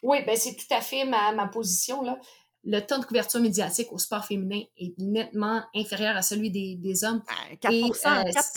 oui, 0.03 0.25
ben 0.25 0.35
c'est 0.35 0.57
tout 0.57 0.73
à 0.75 0.81
fait 0.81 1.05
ma, 1.05 1.33
ma 1.33 1.47
position. 1.47 2.03
Là. 2.03 2.19
Le 2.67 2.81
temps 2.81 2.99
de 2.99 3.05
couverture 3.05 3.41
médiatique 3.41 3.93
au 3.93 3.99
sport 3.99 4.25
féminin 4.25 4.61
est 4.77 4.99
nettement 4.99 5.63
inférieur 5.75 6.17
à 6.17 6.23
celui 6.23 6.51
des, 6.51 6.75
des 6.75 7.05
hommes. 7.05 7.23
4 7.61 7.73
Et, 7.73 7.83
4 7.83 8.49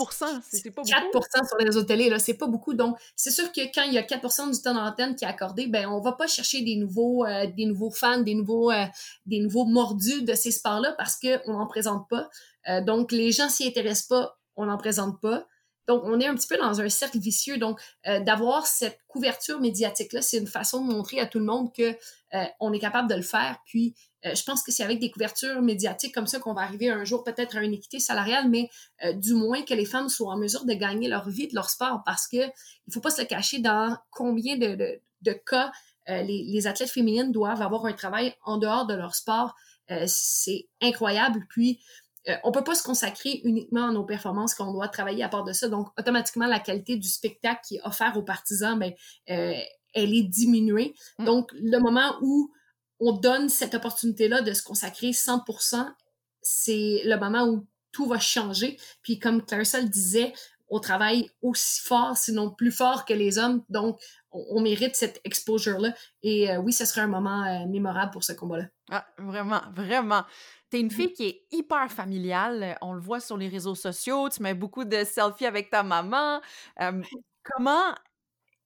c'est 0.42 0.72
pas 0.72 0.82
beaucoup. 0.82 1.20
4 1.32 1.48
sur 1.48 1.58
les 1.60 1.66
réseaux 1.66 1.84
télé, 1.84 2.10
là, 2.10 2.18
c'est 2.18 2.34
pas 2.34 2.48
beaucoup. 2.48 2.74
Donc, 2.74 2.98
c'est 3.16 3.30
sûr 3.30 3.52
que 3.52 3.62
quand 3.74 3.84
il 3.84 3.94
y 3.94 4.00
a 4.00 4.02
4% 4.02 4.52
du 4.52 4.62
temps 4.62 4.74
d'antenne 4.74 5.16
qui 5.16 5.26
est 5.26 5.28
accordé, 5.28 5.68
ben, 5.68 5.88
on 5.88 6.02
va 6.02 6.14
pas 6.14 6.26
chercher 6.26 6.62
des 6.62 6.76
nouveaux, 6.76 7.24
euh, 7.24 7.46
des 7.56 7.66
nouveaux 7.66 7.92
fans, 7.92 8.22
des 8.22 8.34
nouveaux, 8.34 8.72
euh, 8.72 8.86
des 9.28 9.40
nouveaux 9.42 9.66
mordus 9.66 10.24
de 10.24 10.34
ces 10.34 10.52
sports-là 10.52 10.96
parce 10.98 11.16
qu'on 11.16 11.54
n'en 11.54 11.68
présente 11.68 12.10
pas. 12.10 12.30
Euh, 12.68 12.82
donc, 12.82 13.12
les 13.12 13.32
gens 13.32 13.48
s'y 13.48 13.68
intéressent 13.68 14.08
pas, 14.08 14.40
on 14.56 14.66
n'en 14.66 14.78
présente 14.78 15.22
pas. 15.22 15.46
Donc, 15.90 16.04
on 16.06 16.20
est 16.20 16.28
un 16.28 16.36
petit 16.36 16.48
peu 16.48 16.58
dans 16.58 16.80
un 16.80 16.88
cercle 16.88 17.18
vicieux. 17.18 17.58
Donc, 17.58 17.82
d'avoir 18.06 18.68
cette 18.68 19.00
couverture 19.08 19.60
médiatique-là, 19.60 20.22
c'est 20.22 20.38
une 20.38 20.48
façon 20.48 20.86
de 20.86 20.94
montrer 20.94 21.20
à 21.20 21.26
tout 21.26 21.40
le 21.40 21.46
monde 21.46 21.74
que 21.74 21.98
euh, 22.36 22.46
on 22.60 22.74
est 22.74 22.80
capable 22.80 23.10
de 23.10 23.16
le 23.16 23.22
faire. 23.22 23.58
Puis, 23.66 23.96
euh, 24.26 24.36
je 24.36 24.44
pense 24.44 24.62
que 24.62 24.72
c'est 24.72 24.84
avec 24.84 25.00
des 25.00 25.10
couvertures 25.10 25.62
médiatiques 25.62 26.14
comme 26.14 26.28
ça 26.28 26.40
qu'on 26.40 26.54
va 26.54 26.62
arriver 26.62 26.90
un 26.90 27.04
jour 27.04 27.24
peut-être 27.24 27.58
à 27.58 27.64
une 27.64 27.74
équité 27.74 28.00
salariale, 28.00 28.50
mais 28.50 28.70
euh, 29.04 29.14
du 29.14 29.34
moins 29.34 29.64
que 29.64 29.74
les 29.74 29.86
femmes 29.86 30.10
soient 30.10 30.34
en 30.34 30.38
mesure 30.38 30.66
de 30.66 30.74
gagner 30.74 31.08
leur 31.08 31.30
vie 31.30 31.48
de 31.48 31.56
leur 31.56 31.70
sport 31.70 32.04
parce 32.06 32.28
que 32.28 32.38
il 32.38 32.94
faut 32.94 33.02
pas 33.02 33.10
se 33.10 33.24
cacher 33.24 33.60
dans 33.60 33.98
combien 34.12 34.58
de, 34.58 35.02
cas 35.46 35.72
les, 36.08 36.68
athlètes 36.68 36.90
féminines 36.90 37.32
doivent 37.32 37.62
avoir 37.62 37.86
un 37.86 37.94
travail 37.94 38.34
en 38.44 38.58
dehors 38.58 38.88
de 38.88 38.96
leur 38.96 39.16
sport. 39.16 39.56
c'est 40.08 40.68
incroyable. 40.82 41.46
Puis, 41.50 41.80
on 42.44 42.52
peut 42.52 42.64
pas 42.64 42.76
se 42.76 42.84
consacrer 42.84 43.42
uniquement 43.44 43.90
à 43.90 43.92
nos 43.92 44.04
performances 44.04 44.54
qu'on 44.56 44.72
doit 44.72 44.88
travailler 44.88 45.24
à 45.24 45.30
part 45.30 45.44
de 45.44 45.54
ça. 45.54 45.68
Donc, 45.68 45.88
automatiquement, 45.98 46.48
la 46.48 46.60
qualité 46.60 46.98
du 46.98 47.08
spectacle 47.08 47.62
qui 47.68 47.76
est 47.78 47.82
offert 47.84 48.18
aux 48.18 48.24
partisans, 48.24 48.78
ben, 48.78 48.94
elle 49.26 50.14
est 50.14 50.24
diminuée. 50.24 50.94
Mm. 51.18 51.26
Donc, 51.26 51.52
le 51.54 51.78
moment 51.80 52.16
où 52.22 52.52
on 53.00 53.14
donne 53.14 53.50
cette 53.50 53.76
opportunité-là 53.76 54.42
de 54.42 54.54
se 54.54 54.64
consacrer 54.64 55.12
100%, 55.12 55.88
c'est 56.42 57.02
le 57.06 57.16
moment 57.18 57.48
où 57.48 57.68
tout 57.92 58.06
va 58.06 58.20
changer. 58.20 58.78
Puis, 59.02 59.20
comme 59.20 59.44
Clarissa 59.44 59.82
le 59.82 59.90
disait, 59.90 60.34
on 60.70 60.80
travaille 60.80 61.30
aussi 61.42 61.82
fort, 61.82 62.18
sinon 62.18 62.52
plus 62.52 62.72
fort 62.72 63.06
que 63.06 63.14
les 63.14 63.38
hommes. 63.38 63.64
Donc, 63.70 64.00
on, 64.32 64.62
mérite 64.62 64.96
cette 64.96 65.20
exposure-là. 65.24 65.94
Et 66.22 66.52
euh, 66.52 66.58
oui, 66.58 66.74
ce 66.74 66.86
serait 66.86 67.02
un 67.02 67.08
moment 67.08 67.44
euh, 67.44 67.66
mémorable 67.68 68.12
pour 68.12 68.24
ce 68.24 68.34
combat-là. 68.34 68.66
Ah, 68.92 69.06
vraiment, 69.18 69.62
vraiment. 69.74 70.24
T'es 70.70 70.80
une 70.80 70.92
fille 70.92 71.14
qui 71.14 71.26
est 71.26 71.48
hyper 71.52 71.92
familiale. 71.92 72.78
On 72.82 72.94
le 72.94 73.02
voit 73.02 73.20
sur 73.20 73.38
les 73.38 73.48
réseaux 73.48 73.76
sociaux. 73.76 74.30
Tu 74.30 74.44
mets 74.44 74.54
beaucoup 74.54 74.86
de 74.86 75.04
selfies 75.04 75.48
avec 75.48 75.70
ta 75.72 75.82
maman. 75.82 76.42
Euh, 76.82 77.02
comment 77.44 77.96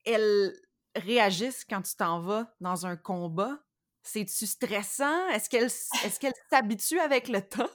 elle 0.05 0.53
réagissent 0.95 1.63
quand 1.63 1.81
tu 1.81 1.95
t'en 1.95 2.19
vas 2.19 2.53
dans 2.59 2.85
un 2.85 2.97
combat? 2.97 3.57
C'est-tu 4.01 4.45
stressant? 4.45 5.29
Est-ce 5.29 5.49
qu'elle 5.49 5.67
est 5.67 6.19
qu'elle 6.19 6.33
s'habitue 6.49 6.99
avec 6.99 7.29
le 7.29 7.41
temps? 7.41 7.69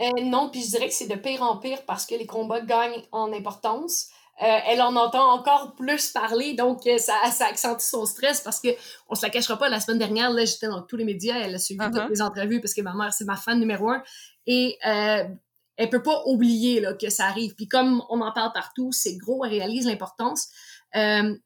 Euh, 0.00 0.10
non, 0.22 0.50
puis 0.50 0.62
je 0.62 0.70
dirais 0.70 0.88
que 0.88 0.94
c'est 0.94 1.08
de 1.08 1.14
pire 1.14 1.42
en 1.42 1.56
pire 1.56 1.84
parce 1.86 2.06
que 2.06 2.14
les 2.14 2.26
combats 2.26 2.60
gagnent 2.60 3.02
en 3.12 3.32
importance. 3.32 4.08
Euh, 4.42 4.58
elle 4.66 4.82
en 4.82 4.94
entend 4.96 5.32
encore 5.32 5.74
plus 5.76 6.10
parler, 6.10 6.52
donc 6.52 6.86
euh, 6.86 6.98
ça, 6.98 7.14
ça 7.32 7.46
accentue 7.46 7.82
son 7.82 8.04
stress 8.04 8.42
parce 8.42 8.60
que 8.60 8.68
on 9.08 9.14
se 9.14 9.22
la 9.22 9.30
cachera 9.30 9.56
pas. 9.58 9.70
La 9.70 9.80
semaine 9.80 9.98
dernière, 9.98 10.30
là, 10.30 10.44
j'étais 10.44 10.66
dans 10.66 10.82
tous 10.82 10.96
les 10.96 11.04
médias, 11.04 11.36
elle 11.38 11.54
a 11.54 11.58
suivi 11.58 11.80
toutes 11.80 11.94
Uh-huh. 11.94 12.10
les 12.10 12.20
entrevues 12.20 12.60
parce 12.60 12.74
que 12.74 12.82
ma 12.82 12.92
mère, 12.92 13.14
c'est 13.14 13.24
ma 13.24 13.36
fan 13.36 13.58
numéro 13.58 13.88
un. 13.88 14.02
Et 14.46 14.76
elle 14.82 15.90
peut 15.90 16.02
pas 16.02 16.22
oublier 16.26 16.80
là, 16.80 16.92
que 16.92 17.08
ça 17.08 17.24
arrive. 17.24 17.54
Puis 17.54 17.66
comme 17.66 18.02
on 18.10 18.20
en 18.20 18.32
parle 18.32 18.52
partout, 18.52 18.92
c'est 18.92 19.16
gros, 19.16 19.42
elle 19.44 19.52
réalise 19.52 19.86
l'importance. 19.86 20.48
Elle 20.92 21.40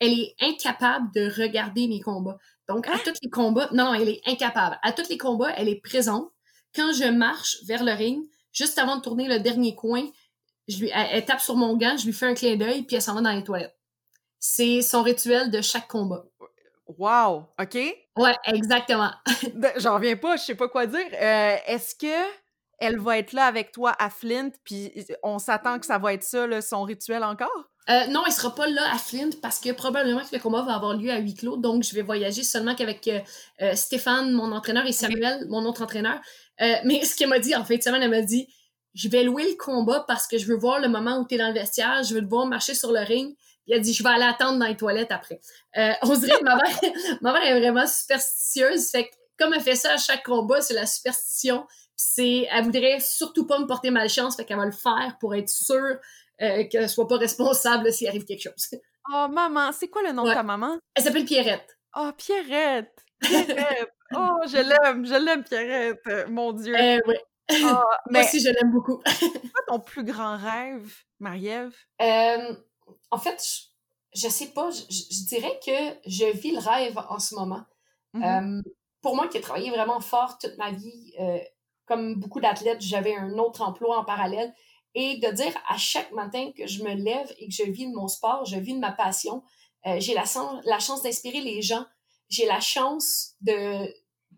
est 0.00 0.34
incapable 0.40 1.10
de 1.14 1.30
regarder 1.40 1.88
mes 1.88 2.00
combats. 2.00 2.36
Donc, 2.68 2.86
à 2.88 2.98
tous 2.98 3.14
les 3.22 3.30
combats, 3.30 3.68
non, 3.72 3.94
elle 3.94 4.08
est 4.08 4.20
incapable. 4.26 4.78
À 4.82 4.92
tous 4.92 5.08
les 5.08 5.18
combats, 5.18 5.52
elle 5.56 5.68
est 5.68 5.80
présente. 5.82 6.30
Quand 6.74 6.92
je 6.92 7.04
marche 7.04 7.58
vers 7.64 7.84
le 7.84 7.92
ring, 7.92 8.24
juste 8.52 8.78
avant 8.78 8.96
de 8.96 9.02
tourner 9.02 9.28
le 9.28 9.40
dernier 9.40 9.74
coin, 9.74 10.04
je 10.68 10.78
lui, 10.78 10.90
elle, 10.92 11.08
elle 11.12 11.24
tape 11.24 11.40
sur 11.40 11.56
mon 11.56 11.76
gant, 11.76 11.96
je 11.96 12.06
lui 12.06 12.12
fais 12.12 12.26
un 12.26 12.34
clin 12.34 12.56
d'œil, 12.56 12.82
puis 12.82 12.96
elle 12.96 13.02
s'en 13.02 13.14
va 13.14 13.20
dans 13.20 13.32
les 13.32 13.44
toilettes. 13.44 13.76
C'est 14.38 14.82
son 14.82 15.02
rituel 15.02 15.50
de 15.50 15.60
chaque 15.60 15.88
combat. 15.88 16.24
Wow, 16.86 17.46
OK? 17.60 17.78
Ouais, 18.16 18.36
exactement. 18.44 19.10
Ben, 19.54 19.72
J'en 19.76 19.94
reviens 19.94 20.16
pas, 20.16 20.36
je 20.36 20.42
sais 20.42 20.54
pas 20.54 20.68
quoi 20.68 20.86
dire. 20.86 21.06
Euh, 21.12 21.56
Est-ce 21.66 21.94
que 21.94 22.30
elle 22.78 22.98
va 22.98 23.18
être 23.18 23.32
là 23.32 23.46
avec 23.46 23.72
toi 23.72 23.94
à 23.98 24.10
Flint, 24.10 24.50
puis 24.64 24.92
on 25.22 25.38
s'attend 25.38 25.78
que 25.78 25.86
ça 25.86 25.98
va 25.98 26.12
être 26.12 26.24
ça, 26.24 26.46
là, 26.46 26.60
son 26.60 26.82
rituel 26.82 27.22
encore? 27.24 27.70
Euh, 27.90 28.06
non, 28.06 28.22
elle 28.26 28.32
sera 28.32 28.54
pas 28.54 28.66
là 28.66 28.82
à 28.94 28.98
Flint 28.98 29.30
parce 29.42 29.60
que 29.60 29.70
probablement 29.70 30.20
que 30.20 30.34
le 30.34 30.38
combat 30.38 30.62
va 30.62 30.74
avoir 30.74 30.96
lieu 30.96 31.10
à 31.10 31.18
huis 31.18 31.34
clos. 31.34 31.56
Donc, 31.58 31.82
je 31.82 31.94
vais 31.94 32.00
voyager 32.00 32.42
seulement 32.42 32.74
qu'avec 32.74 33.06
euh, 33.08 33.20
euh, 33.60 33.74
Stéphane, 33.74 34.32
mon 34.32 34.52
entraîneur, 34.52 34.86
et 34.86 34.92
Samuel, 34.92 35.46
mon 35.48 35.64
autre 35.66 35.82
entraîneur. 35.82 36.18
Euh, 36.60 36.74
mais 36.84 37.04
ce 37.04 37.16
qu'elle 37.16 37.28
m'a 37.28 37.38
dit, 37.38 37.54
en 37.54 37.64
fait, 37.64 37.82
semaine, 37.82 38.02
elle 38.02 38.10
m'a 38.10 38.22
dit 38.22 38.48
Je 38.94 39.08
vais 39.08 39.24
louer 39.24 39.48
le 39.48 39.56
combat 39.56 40.04
parce 40.06 40.26
que 40.26 40.38
je 40.38 40.46
veux 40.46 40.56
voir 40.56 40.80
le 40.80 40.88
moment 40.88 41.18
où 41.18 41.26
tu 41.26 41.34
es 41.34 41.38
dans 41.38 41.48
le 41.48 41.54
vestiaire, 41.54 42.02
je 42.02 42.14
veux 42.14 42.20
te 42.20 42.28
voir 42.28 42.46
marcher 42.46 42.74
sur 42.74 42.92
le 42.92 43.00
ring. 43.00 43.34
Puis 43.64 43.72
elle 43.72 43.80
dit 43.80 43.94
Je 43.94 44.02
vais 44.02 44.10
aller 44.10 44.24
attendre 44.24 44.58
dans 44.58 44.66
les 44.66 44.76
toilettes 44.76 45.12
après. 45.12 45.40
Euh, 45.76 45.92
on 46.02 46.16
dirait 46.16 46.38
que 46.38 46.44
ma 46.44 46.56
mère, 46.56 46.80
ma 47.22 47.32
mère 47.32 47.44
est 47.44 47.58
vraiment 47.58 47.86
superstitieuse. 47.86 48.90
Fait 48.90 49.04
que 49.04 49.14
comme 49.38 49.52
elle 49.52 49.60
fait 49.60 49.74
ça 49.74 49.92
à 49.92 49.96
chaque 49.96 50.24
combat, 50.24 50.60
c'est 50.60 50.74
la 50.74 50.86
superstition. 50.86 51.66
C'est, 51.96 52.48
elle 52.50 52.64
voudrait 52.64 52.98
surtout 53.00 53.46
pas 53.46 53.58
me 53.58 53.66
porter 53.66 53.90
malchance, 53.90 54.36
fait 54.36 54.44
qu'elle 54.44 54.56
va 54.56 54.66
le 54.66 54.72
faire 54.72 55.16
pour 55.20 55.34
être 55.34 55.48
sûre 55.48 55.96
euh, 56.42 56.64
qu'elle 56.68 56.88
soit 56.88 57.06
pas 57.06 57.16
responsable 57.16 57.92
s'il 57.92 58.08
arrive 58.08 58.24
quelque 58.24 58.42
chose. 58.42 58.80
Oh, 59.12 59.26
maman, 59.30 59.70
c'est 59.72 59.88
quoi 59.88 60.02
le 60.02 60.12
nom 60.12 60.24
de 60.24 60.32
ta 60.32 60.42
maman? 60.42 60.78
Elle 60.94 61.04
s'appelle 61.04 61.24
Pierrette. 61.24 61.78
Oh, 61.94 62.10
Pierrette! 62.16 63.04
Pierrette! 63.20 63.93
Oh, 64.12 64.38
je 64.46 64.56
l'aime, 64.56 65.06
je 65.06 65.14
l'aime, 65.14 65.44
Pierrette! 65.44 66.28
Mon 66.28 66.52
Dieu! 66.52 66.74
Euh, 66.74 67.00
ouais. 67.06 67.24
Ah, 67.50 67.82
Moi 68.10 68.20
aussi, 68.20 68.40
je 68.40 68.48
l'aime 68.48 68.72
beaucoup. 68.72 69.00
c'est 69.06 69.30
quoi 69.30 69.62
ton 69.68 69.80
plus 69.80 70.04
grand 70.04 70.36
rêve, 70.36 70.92
Marie-Ève? 71.20 71.74
Euh, 72.02 72.54
en 73.10 73.18
fait, 73.18 73.42
je, 73.42 74.26
je 74.26 74.28
sais 74.28 74.48
pas, 74.48 74.70
je, 74.70 74.82
je 74.88 75.26
dirais 75.26 75.58
que 75.64 76.10
je 76.10 76.26
vis 76.36 76.52
le 76.52 76.58
rêve 76.58 76.98
en 77.08 77.18
ce 77.18 77.34
moment. 77.34 77.64
Mhm. 78.14 78.22
Euh, 78.22 78.62
pour 79.02 79.16
moi 79.16 79.28
qui 79.28 79.36
ai 79.36 79.40
travaillé 79.40 79.70
vraiment 79.70 80.00
fort 80.00 80.38
toute 80.38 80.56
ma 80.56 80.70
vie, 80.70 81.12
euh, 81.20 81.38
comme 81.86 82.14
beaucoup 82.14 82.40
d'athlètes, 82.40 82.80
j'avais 82.80 83.14
un 83.14 83.38
autre 83.38 83.62
emploi 83.62 83.98
en 83.98 84.04
parallèle. 84.04 84.54
Et 84.96 85.18
de 85.18 85.28
dire 85.32 85.52
à 85.68 85.76
chaque 85.76 86.12
matin 86.12 86.52
que 86.56 86.68
je 86.68 86.84
me 86.84 86.94
lève 86.94 87.30
et 87.38 87.48
que 87.48 87.52
je 87.52 87.64
vis 87.64 87.88
de 87.88 87.94
mon 87.94 88.06
sport, 88.06 88.44
je 88.44 88.56
vis 88.56 88.74
de 88.74 88.78
ma 88.78 88.92
passion, 88.92 89.42
euh, 89.86 89.98
j'ai 89.98 90.14
la 90.14 90.24
chance 90.24 91.02
d'inspirer 91.02 91.40
les 91.40 91.62
gens, 91.62 91.84
j'ai 92.28 92.46
la 92.46 92.60
chance 92.60 93.34
de 93.40 93.92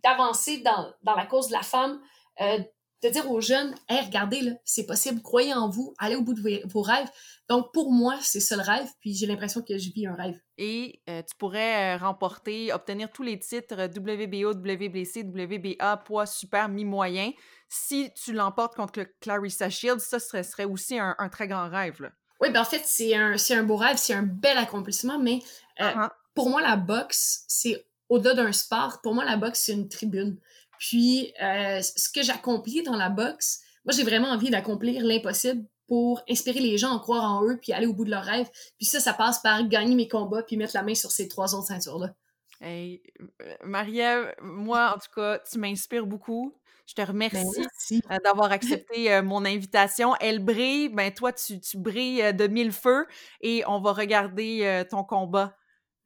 d'avancer 0.05 0.59
dans, 0.59 0.93
dans 1.03 1.15
la 1.15 1.27
cause 1.27 1.49
de 1.49 1.53
la 1.53 1.63
femme, 1.63 2.01
euh, 2.41 2.59
de 3.03 3.09
dire 3.09 3.31
aux 3.31 3.41
jeunes, 3.41 3.75
hey, 3.89 4.05
regardez, 4.05 4.53
c'est 4.65 4.87
possible, 4.87 5.21
croyez 5.23 5.53
en 5.55 5.69
vous, 5.69 5.95
allez 5.99 6.17
au 6.17 6.23
bout 6.23 6.35
de 6.35 6.41
vos, 6.41 6.69
vos 6.69 6.83
rêves. 6.83 7.09
Donc, 7.49 7.73
pour 7.73 7.93
moi, 7.93 8.17
c'est 8.21 8.41
ça 8.41 8.57
le 8.57 8.63
rêve, 8.63 8.89
puis 9.01 9.15
j'ai 9.15 9.27
l'impression 9.27 9.63
que 9.63 9.79
je 9.79 9.91
vis 9.91 10.07
un 10.07 10.15
rêve. 10.15 10.39
Et 10.59 11.03
euh, 11.09 11.23
tu 11.23 11.35
pourrais 11.37 11.97
euh, 11.97 11.99
remporter, 11.99 12.73
obtenir 12.73 13.11
tous 13.11 13.23
les 13.23 13.39
titres 13.39 13.87
WBO, 13.87 14.53
WBC, 14.53 15.23
WBA, 15.25 15.97
poids 15.99 16.27
super, 16.27 16.69
mi-moyen. 16.69 17.33
Si 17.69 18.11
tu 18.15 18.33
l'emportes 18.33 18.75
contre 18.75 19.01
le 19.01 19.07
Clarissa 19.21 19.71
Shields, 19.71 20.01
ça 20.01 20.19
serait, 20.19 20.43
serait 20.43 20.65
aussi 20.65 20.99
un, 20.99 21.15
un 21.19 21.29
très 21.29 21.49
grand 21.49 21.69
rêve. 21.69 22.01
Là. 22.03 22.11
Oui, 22.41 22.51
ben 22.51 22.61
en 22.61 22.65
fait, 22.65 22.83
c'est 22.85 23.15
un, 23.15 23.37
un 23.51 23.63
beau 23.63 23.77
rêve, 23.77 23.97
c'est 23.97 24.15
un 24.15 24.23
bel 24.23 24.59
accomplissement, 24.59 25.19
mais 25.19 25.41
euh, 25.81 25.93
Ah, 25.95 26.13
pour 26.37 26.51
moi, 26.51 26.63
la 26.63 26.77
boxe, 26.77 27.45
c'est 27.49 27.85
au-delà 28.09 28.35
d'un 28.35 28.53
sport. 28.53 29.01
Pour 29.03 29.15
moi, 29.15 29.25
la 29.25 29.37
boxe, 29.37 29.63
c'est 29.65 29.73
une 29.73 29.89
tribune. 29.89 30.39
Puis, 30.79 31.33
euh, 31.43 31.81
ce 31.81 32.09
que 32.11 32.23
j'accomplis 32.23 32.83
dans 32.85 32.95
la 32.95 33.09
boxe, 33.09 33.63
moi, 33.85 33.93
j'ai 33.93 34.05
vraiment 34.05 34.29
envie 34.29 34.51
d'accomplir 34.51 35.03
l'impossible 35.05 35.65
pour 35.89 36.23
inspirer 36.29 36.61
les 36.61 36.79
gens 36.79 36.97
à 36.97 37.01
croire 37.01 37.25
en 37.25 37.45
eux, 37.45 37.59
puis 37.61 37.73
aller 37.73 37.87
au 37.87 37.95
bout 37.95 38.05
de 38.05 38.11
leurs 38.11 38.25
rêves. 38.25 38.51
Puis 38.77 38.87
ça, 38.87 39.01
ça 39.01 39.15
passe 39.15 39.41
par 39.41 39.67
gagner 39.69 39.95
mes 39.95 40.09
combats, 40.09 40.43
puis 40.43 40.57
mettre 40.57 40.75
la 40.75 40.83
main 40.83 40.95
sur 40.95 41.11
ces 41.11 41.27
trois 41.27 41.55
autres 41.55 41.69
ceintures-là. 41.69 42.15
Hey, 42.61 43.03
euh, 43.43 43.55
Marie-Ève, 43.65 44.35
moi, 44.43 44.95
en 44.95 44.99
tout 44.99 45.11
cas, 45.15 45.39
tu 45.51 45.59
m'inspires 45.59 46.07
beaucoup. 46.07 46.55
Je 46.87 46.95
te 46.95 47.03
remercie. 47.03 47.37
Ben, 47.37 47.51
merci. 47.57 48.03
euh, 48.11 48.19
d'avoir 48.25 48.53
accepté 48.53 49.13
euh, 49.13 49.23
mon 49.23 49.45
invitation. 49.45 50.15
Elle 50.21 50.39
brille, 50.39 50.89
ben 50.89 51.13
toi, 51.13 51.33
tu, 51.33 51.61
tu 51.61 51.79
brilles 51.79 52.23
euh, 52.23 52.33
de 52.33 52.47
mille 52.47 52.73
feux 52.73 53.07
et 53.41 53.65
on 53.67 53.81
va 53.81 53.93
regarder 53.93 54.61
euh, 54.63 54.85
ton 54.89 55.03
combat 55.03 55.57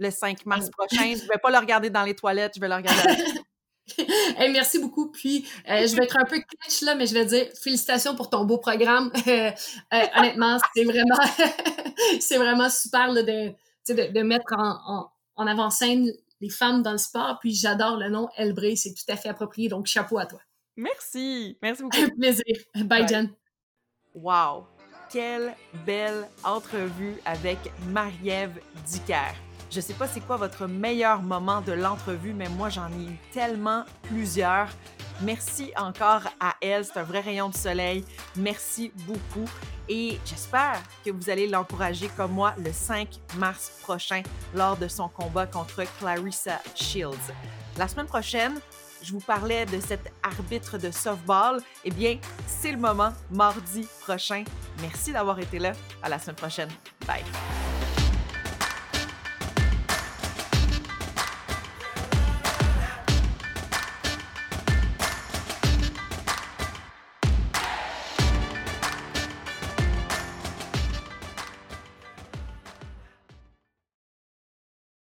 le 0.01 0.11
5 0.11 0.45
mars 0.47 0.67
Oh. 0.69 0.71
prochain. 0.77 1.15
Je 1.15 1.29
vais 1.29 1.39
pas 1.41 1.51
le 1.51 1.59
regarder 1.59 1.91
dans 1.91 2.03
les 2.03 2.17
toilettes, 2.17 2.53
je 2.57 2.61
vais 2.61 2.69
le 2.69 2.75
regarder. 2.75 3.01
à 3.01 3.13
la 3.13 3.17
maison. 3.19 3.43
Hey, 4.39 4.53
merci 4.53 4.79
beaucoup. 4.79 5.11
Puis, 5.11 5.45
euh, 5.69 5.85
je 5.85 5.97
vais 5.97 6.05
être 6.05 6.17
un 6.17 6.25
peu 6.25 6.37
catch 6.39 6.83
là, 6.83 6.95
mais 6.95 7.07
je 7.07 7.15
vais 7.15 7.25
dire 7.27 7.47
félicitations 7.61 8.15
pour 8.15 8.31
ton 8.31 8.45
beau 8.45 8.59
programme. 8.59 9.11
Euh, 9.27 9.51
euh, 9.95 10.07
honnêtement, 10.17 10.59
c'est 10.77 10.85
vraiment, 10.85 11.17
c'est 12.21 12.37
vraiment 12.39 12.71
super 12.71 13.11
là, 13.11 13.23
de, 13.25 13.53
de, 13.89 14.13
de 14.13 14.23
mettre 14.23 14.55
en, 14.57 14.79
en, 14.87 15.11
en 15.35 15.47
avant-scène 15.49 16.09
les 16.41 16.51
femmes 16.51 16.83
dans 16.83 16.93
le 16.93 16.99
sport. 16.99 17.39
Puis, 17.41 17.53
j'adore 17.53 17.97
le 17.97 18.09
nom 18.11 18.29
Elle 18.37 18.53
brille, 18.53 18.77
c'est 18.77 18.95
tout 18.95 19.03
à 19.09 19.17
fait 19.17 19.29
approprié. 19.29 19.69
Donc, 19.69 19.87
chapeau 19.87 20.19
à 20.19 20.27
toi. 20.27 20.41
Merci, 20.77 21.59
merci 21.61 21.83
beaucoup. 21.83 21.99
Un 21.99 22.09
plaisir. 22.11 22.45
Bye, 22.77 22.85
Bye. 22.85 23.09
Jen. 23.09 23.31
Wow, 24.15 24.67
quelle 25.11 25.53
belle 25.85 26.29
entrevue 26.45 27.17
avec 27.25 27.59
Marie-Ève 27.89 28.61
Dicker. 28.87 29.35
Je 29.71 29.81
sais 29.81 29.95
pas 29.95 30.09
c'est 30.09 30.21
quoi 30.21 30.37
votre 30.37 30.67
meilleur 30.67 31.23
moment 31.23 31.61
de 31.61 31.73
l'entrevue, 31.73 32.33
mais 32.33 32.49
moi 32.49 32.69
j'en 32.71 32.89
ai 32.89 33.05
eu 33.05 33.19
tellement 33.33 33.85
plusieurs. 34.03 34.69
Merci 35.23 35.71
encore 35.77 36.23
à 36.41 36.55
elle, 36.61 36.85
c'est 36.85 36.99
un 36.99 37.05
vrai 37.05 37.21
rayon 37.21 37.51
de 37.51 37.57
soleil. 37.57 38.05
Merci 38.35 38.91
beaucoup 39.07 39.49
et 39.89 40.19
j'espère 40.25 40.81
que 41.05 41.11
vous 41.11 41.31
allez 41.31 41.47
l'encourager 41.47 42.09
comme 42.17 42.33
moi 42.33 42.55
le 42.59 42.73
5 42.73 43.09
mars 43.37 43.79
prochain 43.83 44.23
lors 44.55 44.77
de 44.77 44.89
son 44.89 45.09
combat 45.09 45.47
contre 45.47 45.85
Clarissa 45.99 46.61
Shields. 46.75 47.33
La 47.77 47.87
semaine 47.87 48.07
prochaine, 48.07 48.61
je 49.03 49.13
vous 49.13 49.21
parlais 49.21 49.67
de 49.67 49.81
cet 49.81 50.13
arbitre 50.23 50.79
de 50.79 50.91
softball. 50.91 51.61
Eh 51.85 51.91
bien, 51.91 52.19
c'est 52.47 52.73
le 52.73 52.79
moment, 52.79 53.13
mardi 53.31 53.87
prochain. 54.01 54.45
Merci 54.81 55.13
d'avoir 55.13 55.39
été 55.39 55.59
là. 55.59 55.73
À 56.03 56.09
la 56.09 56.19
semaine 56.19 56.37
prochaine. 56.37 56.71
Bye. 57.07 57.23